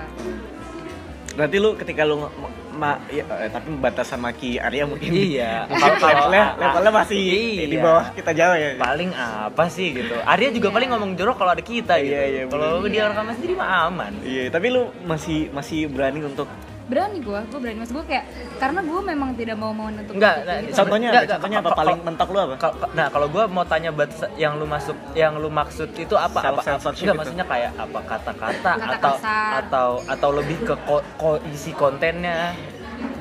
[1.31, 2.27] Berarti lu ketika lu
[2.71, 5.65] ma, ya, eh, tapi batasan maki Arya mungkin Iya.
[5.69, 7.65] kalau Kalau- levelnya levelnya masih Iya.
[7.67, 8.69] di bawah kita jauh ya.
[8.75, 10.75] paling apa sih gitu Arya juga Iya.
[10.75, 14.11] paling ngomong jorok kalau ada kita gitu Iya, iya, kalau dia rekaman sendiri mah aman
[14.21, 16.47] Iya, tapi lu masih masih berani untuk
[16.91, 18.25] berani gue gue berani mas gue kayak
[18.59, 20.75] karena gue memang tidak mau mau untuk Enggak, untuk nah, gitu.
[20.75, 21.23] contohnya Enggak, apa?
[21.23, 21.71] enggak, Contohnya apa?
[21.73, 22.55] Paling mentok lu apa?
[22.91, 26.61] Nah kalau gue mau tanya batas yang lu masuk yang lu maksud itu apa apa
[26.61, 27.21] censorship enggak itu.
[27.23, 29.15] maksudnya kayak apa kata-kata Kata atau
[29.55, 32.51] atau atau lebih ke ko- ko- isi kontennya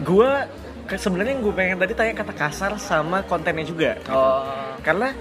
[0.00, 0.44] Gua
[0.84, 3.94] ke- sebenarnya yang gue pengen tadi tanya kata kasar sama kontennya juga.
[4.10, 4.42] oh
[4.80, 5.14] Karena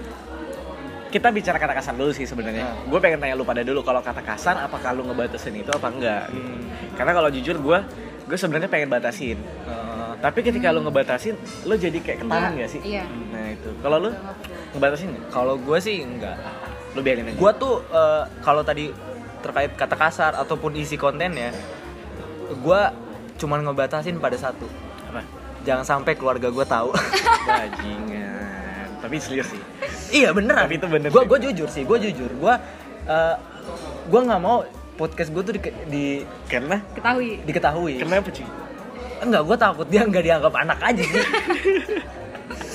[1.08, 2.62] kita bicara kata kasar dulu sih sebenarnya.
[2.64, 2.86] Hmm.
[2.86, 6.24] Gue pengen tanya lu pada dulu kalau kata kasar apakah lu ngebatasin itu apa enggak?
[6.28, 6.60] Hmm.
[6.92, 7.78] Karena kalau jujur gue
[8.30, 9.34] gue sebenarnya pengen batasin.
[9.66, 12.80] eh, Tapi ketika lu ngebatasin, lu jadi kayak ketahan Iya, gak sih?
[12.86, 13.04] iya.
[13.28, 13.70] Nah itu.
[13.76, 14.10] Kalau lu
[14.70, 15.24] ngebatasin nggak?
[15.28, 16.38] kalau gue sih enggak
[16.90, 17.34] Lu biarin aja.
[17.34, 18.94] gue tuh eh, kalau tadi
[19.40, 21.50] terkait kata kasar ataupun isi kontennya
[22.52, 22.80] gue
[23.36, 24.68] cuman ngebatasin pada satu
[25.06, 25.22] apa?
[25.60, 26.94] jangan sampai keluarga gue tahu
[27.48, 28.86] Bajingan.
[29.00, 29.62] Tapi serius sih.
[30.12, 32.54] iya beneran Tapi itu bener gue gue jujur sih gue jujur gue
[33.06, 33.34] eh
[34.06, 34.60] gue nggak mau
[35.00, 36.04] podcast gue tuh di, di
[36.44, 38.44] Karena ketahui diketahui kenapa cuy?
[39.20, 41.24] enggak gue takut dia nggak dianggap anak aja sih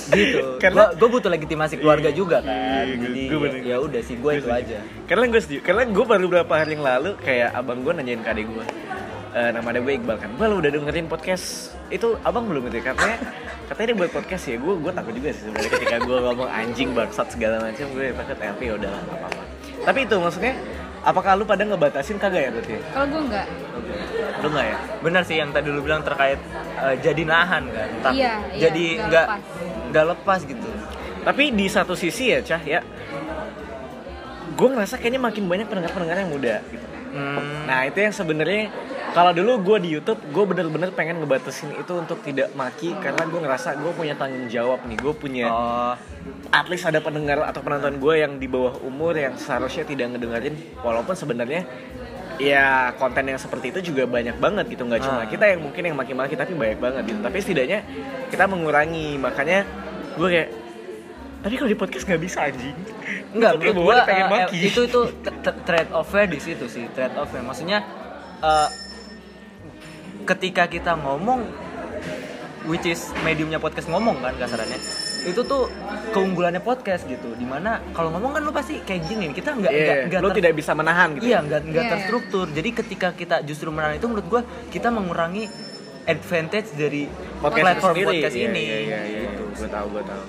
[0.07, 2.53] gitu Karena- gue butuh legitimasi keluarga juga kan
[2.85, 3.61] Iya, jadi gua bener.
[3.63, 5.59] ya udah sih gue itu aja Karena gue setuju.
[5.61, 8.65] Karena gue baru beberapa hari yang lalu kayak abang gue nanyain ke adik gue.
[9.33, 10.29] Eh, nama ada gue Iqbal kan.
[10.35, 11.45] Bal udah dengerin podcast
[11.89, 12.83] itu abang belum itu ya?
[12.87, 13.17] katanya
[13.65, 14.57] katanya dia buat podcast ya.
[14.57, 18.37] Gue gue takut juga sih sebenarnya ketika gue ngomong anjing bangsat segala macam gue takut
[18.39, 19.41] tapi ya udah nggak apa-apa.
[19.83, 20.53] Tapi itu maksudnya
[21.05, 22.75] apakah lu pada ngebatasin kagak ya berarti?
[22.89, 23.47] kalau gue enggak
[24.35, 24.77] Lu nggak ya?
[24.99, 26.41] benar sih yang tadi lu bilang terkait
[26.75, 29.25] eh, jadi nahan kan Entah- Iya, iya, jadi nggak
[29.89, 30.39] nggak lepas.
[30.41, 30.69] lepas gitu
[31.21, 32.81] Tapi di satu sisi ya Cah ya
[34.47, 36.85] gue ngerasa kayaknya makin banyak pendengar-pendengar yang muda gitu.
[37.11, 38.71] Hmm, Nah itu yang sebenarnya
[39.15, 43.39] kalau dulu gue di YouTube gue bener-bener pengen ngebatasin itu untuk tidak maki karena gue
[43.39, 44.99] ngerasa gue punya tanggung jawab nih.
[44.99, 45.95] Gue punya oh.
[46.51, 50.59] at least ada pendengar atau penonton gue yang di bawah umur yang seharusnya tidak ngedengerin.
[50.83, 51.63] Walaupun sebenarnya
[52.35, 54.83] ya konten yang seperti itu juga banyak banget gitu.
[54.83, 55.27] Nggak cuma Ah.
[55.31, 57.19] kita yang mungkin yang maki-maki tapi banyak banget gitu.
[57.23, 57.79] Tapi setidaknya
[58.27, 59.15] kita mengurangi.
[59.15, 59.63] Makanya
[60.19, 60.49] gue kayak
[61.39, 62.75] tapi kalau di podcast nggak bisa anjing.
[63.31, 64.59] Kayak menurut gua pengen eh, maki.
[64.65, 65.01] itu itu
[65.63, 67.45] trade off-nya di situ sih, trade off-nya.
[67.45, 67.79] Maksudnya
[68.43, 68.69] eh,
[70.25, 71.45] ketika kita ngomong
[72.65, 74.77] which is mediumnya podcast ngomong kan kasarannya.
[75.23, 75.69] Itu tuh
[76.11, 77.33] keunggulannya podcast gitu.
[77.33, 80.29] Di mana kalau ngomong kan lu pasti kayak gini, kita nggak Iya, nggak nggak lo
[80.31, 81.91] tidak bisa menahan gitu Iya, nggak nggak Iya.
[81.91, 82.45] terstruktur.
[82.47, 85.45] Jadi ketika kita justru menahan itu menurut gua kita mengurangi
[86.05, 88.09] advantage dari podcast platform sendiri.
[88.11, 88.61] podcast Iya, ini.
[88.61, 89.43] iya iya iya Gitu.
[89.55, 90.21] gue tahu gue tahu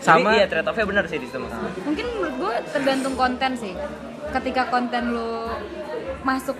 [0.00, 1.70] Sama Sama- iya trade off-nya benar sih di situ gua.
[1.84, 3.74] mungkin menurut gue tergantung konten sih
[4.30, 5.54] ketika konten lo
[6.22, 6.58] masuk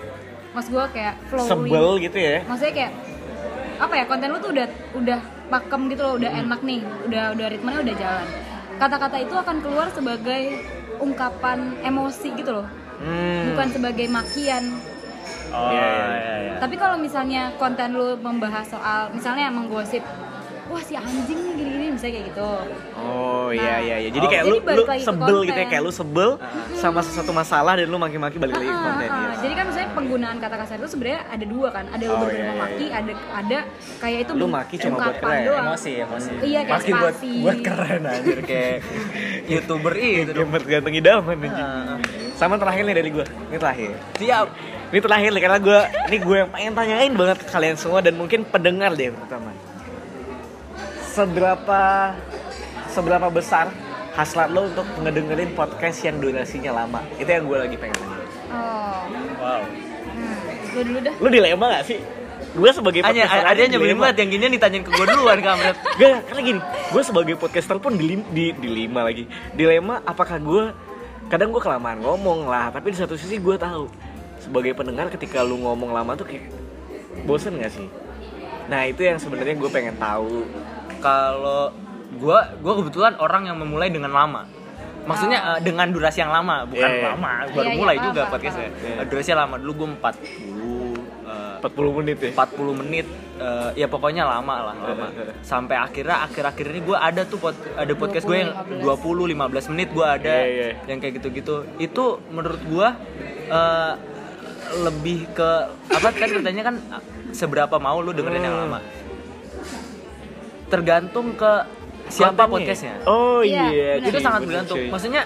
[0.50, 2.92] mas gue kayak flowing sebel gitu ya maksudnya kayak
[3.80, 7.46] apa ya konten lu tuh udah udah pakem gitu loh udah enak nih udah udah
[7.48, 8.26] ritmenya udah jalan
[8.76, 10.42] kata-kata itu akan keluar sebagai
[11.00, 12.66] ungkapan emosi gitu loh
[13.00, 13.54] hmm.
[13.54, 14.64] bukan sebagai makian
[15.50, 16.34] Oh, Iya, iya, iya.
[16.46, 16.52] iya.
[16.62, 19.98] tapi kalau misalnya konten lu membahas soal misalnya menggosip
[20.70, 22.50] wah si anjing nih gini-gini misalnya kayak gitu
[22.96, 24.10] Oh Nah, iya iya iya.
[24.12, 25.48] Jadi oh, kayak jadi lu balik lu sebel konten.
[25.50, 26.30] gitu ya kayak lu sebel
[26.72, 29.34] sama sesuatu masalah dan lu maki-maki balik lagi ke Ah, konten ah, ya.
[29.42, 32.30] Jadi kan misalnya penggunaan kata kasar itu sebenarnya ada dua kan, ada lu Oh, iya,
[32.30, 33.58] iya, memaki, ada ada
[33.98, 35.66] kayak itu Lu maki cuma buat keren, doang.
[35.66, 38.76] emosi emosi Iya, kayak Maki buat buat keren anjir kayak
[39.44, 41.36] youtuber itu Gamer ganteng idaman.
[41.48, 41.98] Ah.
[42.32, 43.26] Sama terakhir nih dari gua.
[43.26, 43.90] Ini terakhir.
[44.14, 44.46] siap
[44.90, 48.14] Ini terakhir nih karena gua ini gue yang pengen tanyain banget ke kalian semua dan
[48.14, 49.49] mungkin pendengar deh pertama.
[51.10, 52.14] Seberapa
[52.86, 53.74] seberapa besar
[54.14, 57.02] hasrat lo untuk ngedengerin podcast yang durasinya lama?
[57.18, 58.18] Itu yang gue lagi pengen tanya.
[58.50, 59.02] Oh.
[59.42, 59.62] wow
[60.10, 60.74] Hmm.
[60.74, 61.14] Lu dulu dah.
[61.22, 61.98] Lu dilema gak sih?
[62.50, 66.26] Gue sebagai hanya podcaster ada nyebelin banget yang gini ditanyain ke gue duluan kampret Gak,
[66.26, 70.64] karena gini, gue sebagai podcaster pun di, di, dilema lagi Dilema apakah gue,
[71.30, 73.86] kadang gue kelamaan ngomong lah Tapi di satu sisi gue tahu
[74.42, 76.50] Sebagai pendengar ketika lu ngomong lama tuh kayak
[77.22, 77.86] Bosen gak sih?
[78.66, 80.42] Nah itu yang sebenarnya gue pengen tahu
[81.00, 81.72] kalau
[82.12, 84.44] gue gue kebetulan orang yang memulai dengan lama.
[85.00, 87.08] Maksudnya eh, dengan durasi yang lama bukan Iya, iya.
[87.10, 88.68] lama baru Iya, iya, mulai paham, juga podcastnya.
[88.68, 88.94] paham.
[88.94, 92.30] Eh, durasinya lama dulu gue 40 eh, 40 menit ya?
[92.30, 93.06] 40 menit
[93.38, 95.06] eh, ya pokoknya lama lah lama.
[95.40, 99.88] sampai akhirnya akhir-akhir ini gue ada tuh pod- ada podcast gue yang 20 15 menit
[99.90, 100.70] gue ada Iya, iya.
[100.86, 101.64] yang kayak gitu-gitu.
[101.78, 102.88] Itu menurut gue
[103.48, 103.92] eh,
[104.78, 105.50] lebih ke
[105.90, 106.76] apa kan katanya kan
[107.32, 108.64] seberapa mau lu dengerin yang Hmm.
[108.68, 108.80] lama
[110.70, 111.52] tergantung ke
[112.08, 112.52] siapa Kontennya.
[112.54, 114.06] podcastnya Oh Iya, iya, benar.
[114.06, 115.22] itu cuy, sangat bergantung maksudnya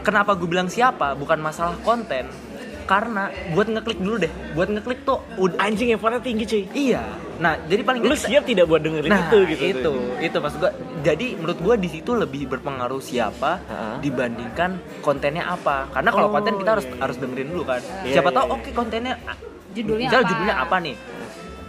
[0.00, 2.26] kenapa gue bilang siapa bukan masalah konten
[2.84, 6.62] karena buat ngeklik dulu deh buat ngeklik tuh udah Anjing effortnya tinggi cuy.
[6.72, 7.04] iya
[7.38, 9.62] nah jadi paling Lu siap tidak buat dengerin nah itu gitu.
[9.68, 13.94] itu itu maksud gua jadi menurut gua di situ lebih berpengaruh siapa Heeh.
[14.02, 17.00] dibandingkan kontennya apa karena kalau Oh, konten kita harus iya, iya.
[17.00, 18.54] harus dengerin dulu kan Iya, siapa iya, tahu iya.
[18.54, 19.14] oke kontennya
[19.68, 20.24] Judulnya apa?
[20.24, 20.96] judulnya apa nih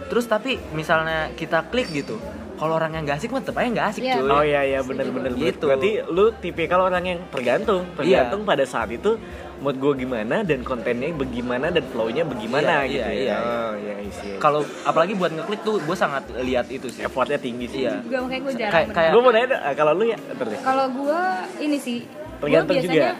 [0.08, 2.18] terus tapi misalnya kita klik gitu
[2.60, 4.14] kalau orang yang gak asik mah tetap aja gak asik Iya.
[4.14, 5.48] cuy Oh iya iya bener bener bener.
[5.48, 5.64] Gitu.
[5.64, 7.96] Berarti lu tipikal orang yang tergantung, Iya.
[7.96, 9.16] tergantung pada saat itu
[9.58, 13.16] mood gue gimana dan kontennya bagaimana dan flow-nya bagaimana Iya, gitu iya, ya.
[13.18, 13.36] iya.
[13.38, 14.28] Oh iya isi.
[14.36, 17.80] kalau apalagi buat ngeklik tuh gue sangat lihat itu sih effortnya tinggi sih.
[17.82, 20.60] iya juga makanya gue jarang Kayak- Gue mau nanya eh, kalau lu ya terus.
[20.60, 21.20] kalau gue
[21.60, 23.10] ini sih gue Tergantung biasanya juga.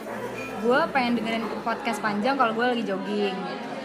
[0.61, 3.37] gue pengen dengerin podcast panjang kalau gue lagi jogging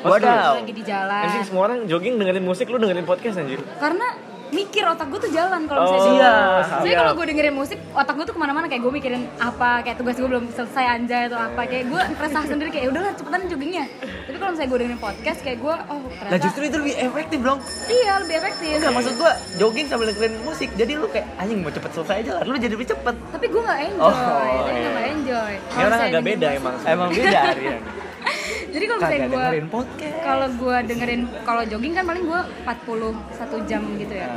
[0.01, 0.53] Wadaw.
[0.55, 3.59] lagi di jalan Anjing semua orang jogging dengerin musik, lu dengerin podcast anjir.
[3.75, 4.07] karena
[4.47, 6.34] mikir otak gue tuh jalan kalau Oh, misalnya iya.
[6.63, 6.99] Soalnya iya.
[6.99, 10.15] kalau gue dengerin musik, otak gue tuh ke mana-mana kayak gue mikirin apa, kayak tugas
[10.15, 13.86] gue belum selesai anjay atau apa, kayak gue resah sendiri kayak "Ya udahlah cepetan joggingnya.
[14.25, 17.39] Tapi kalau misalnya gue dengerin podcast, kayak gue oh ternyata nah justru itu lebih efektif
[17.39, 18.73] dong iya lebih efektif.
[18.75, 22.31] Enggak maksud gua jogging sambil dengerin musik jadi lu kayak anjing mau cepet selesai aja
[22.34, 24.13] lah lu jadi lebih cepet Tapi gue nggak enjoy, Oh,
[24.62, 24.79] tapi iya.
[24.79, 25.53] gue nggak enjoy.
[25.55, 26.75] Ini Kalau orang agak beda musik- emang.
[26.86, 27.41] emang beda
[28.75, 30.15] Jadi kalau misalnya gue dengerin podcast.
[30.19, 34.27] kalau gue dengerin kalau jogging kan paling gue 41 jam gitu ya.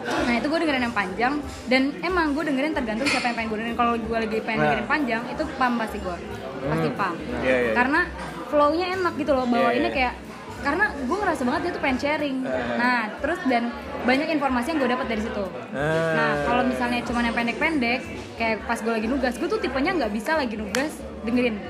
[0.00, 0.34] Nah.
[0.38, 1.32] Itu gue dengerin yang panjang
[1.66, 3.76] dan emang gue dengerin tergantung siapa yang pengen gue dengerin.
[3.76, 4.64] Kalau gue lagi pengen Nah.
[4.70, 6.16] dengerin panjang itu pam pasti gue
[6.60, 7.72] pasti pam Iya, iya.
[7.72, 8.00] karena
[8.46, 9.90] flownya enak gitu loh Iya, iya.
[9.90, 10.14] kayak
[10.60, 12.36] karena gue ngerasa banget dia tuh pengen sharing.
[12.78, 13.02] Nah.
[13.18, 13.64] Terus dan
[14.00, 15.44] banyak informasi yang gue dapat dari situ.
[15.74, 16.14] Ah.
[16.16, 18.00] nah kalau misalnya cuma yang pendek-pendek
[18.38, 21.60] kayak pas gue lagi nugas gue tuh tipenya nggak bisa lagi nugas dengerin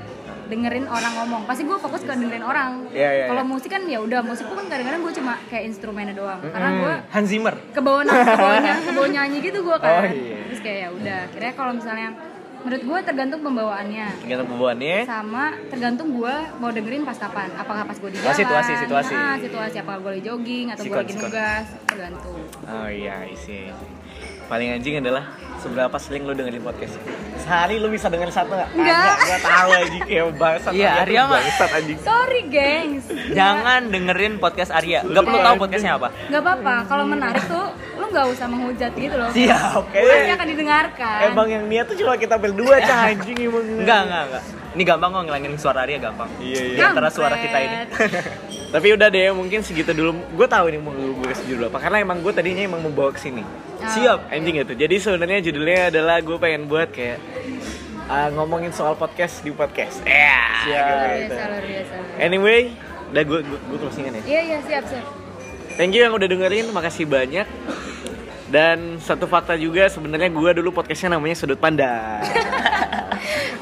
[0.51, 1.41] dengerin orang ngomong.
[1.47, 2.91] Pasti gue fokus ke dengerin orang.
[2.91, 3.49] Iya, iya, kalau iya.
[3.49, 6.39] musik kan ya udah musik tuh kan kadang-kadang gue cuma kayak instrumennya doang.
[6.43, 7.55] Karena gue Hans Zimmer.
[7.71, 10.37] ke bawah ke bawah nyanyi, ke bawah nyanyi gitu gue Oh, kan iya.
[10.45, 12.09] terus kayak ya udah kira kalau misalnya
[12.61, 14.07] menurut gue tergantung pembawaannya.
[14.21, 14.97] Tergantung pembawaannya.
[15.03, 17.49] sama tergantung gue mau dengerin pas kapan.
[17.55, 18.37] Apakah pas gue di Oh, jalan?
[18.37, 19.13] situasi, situasi.
[19.13, 19.75] Ah, situasi.
[19.79, 21.65] Apakah gue lagi jogging atau gue lagi nugas?
[21.87, 22.37] Tergantung.
[22.61, 23.71] Oh iya isi.
[24.45, 26.99] Paling anjing adalah seberapa sering lu dengerin podcast?
[27.41, 28.69] Sehari lu bisa dengerin satu nggak?
[28.71, 29.15] Enggak.
[29.19, 30.71] Gue tahu anjing kayak bangsat.
[30.71, 31.37] Iya, Arya mah.
[31.37, 31.97] Bangsat anjing.
[32.01, 37.43] sorry gengs jangan dengerin podcast Arya nggak perlu tahu podcastnya apa nggak apa-apa kalau menarik
[37.43, 41.85] tuh lu nggak usah menghujat gitu loh siap Kayaknya- pasti akan didengarkan Emang yang niat
[41.85, 43.63] tuh cuma kita berdua cah anjing emang.
[43.77, 46.75] enggak enggak enggak ini gampang kok ngilangin suara Arya gampang Iya, iya.
[46.75, 47.75] di antara suara kita ini
[48.73, 50.15] Tapi udah deh mungkin segitu dulu.
[50.31, 53.19] Gue tahu ini mau gue kasih judul apa karena emang gue tadinya emang membawa ke
[53.19, 53.43] sini.
[53.81, 53.91] Ah.
[53.91, 54.73] siap Anjing gitu.
[54.77, 57.17] Jadi sebenarnya judulnya adalah gue pengen buat kayak
[58.05, 60.01] ah, ngomongin soal podcast di podcast.
[60.05, 60.41] Ya.
[60.69, 61.33] luar gitu.
[61.33, 62.61] biasa luar biasa Anyway,
[63.09, 64.23] udah gue gue, gue closingan ya.
[64.29, 65.05] iya iya siap siap
[65.71, 67.47] Thank you yang udah dengerin, makasih banyak.
[68.51, 72.21] Dan satu fakta juga sebenarnya gue dulu podcastnya namanya Sudut Pandang.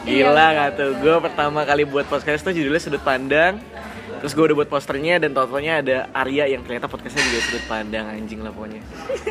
[0.07, 0.91] Iya, Gila gak tuh?
[1.03, 3.61] Gue pertama kali buat podcast tuh judulnya Sudut Pandang.
[4.19, 8.05] Terus gue udah buat posternya dan totalnya ada Arya yang ternyata podcastnya juga Sudut Pandang
[8.09, 8.83] anjing lah pokoknya.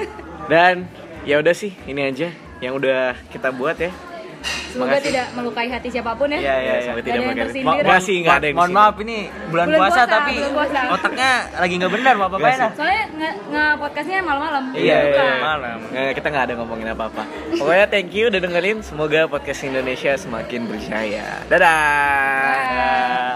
[0.49, 0.89] Dan
[1.23, 3.93] ya udah sih ini aja yang udah kita buat ya.
[4.69, 5.07] semoga Makasih.
[5.09, 6.87] tidak melukai hati siapa pun ya Iya, iya, iya.
[6.87, 7.67] Sampai Gak tidak ada yang pakai- tersindir.
[7.75, 10.81] Ma- Makasih nggak ada yang mohon maaf ini bulan, Bulan puasa, puasa, tapi bulan puasa.
[10.89, 14.99] otaknya lagi nggak benar apa apa Nggak ya soalnya nge, nge podcastnya malam-malam Iya, iya,
[15.11, 15.35] iya.
[15.43, 17.23] malam Nggak, kita nggak ada ngomongin apa-apa.
[17.51, 18.79] Pokoknya thank you udah dengerin.
[18.81, 21.27] Semoga podcast Indonesia semakin berjaya.
[21.45, 21.75] Dadah.
[22.71, 23.28] Bye.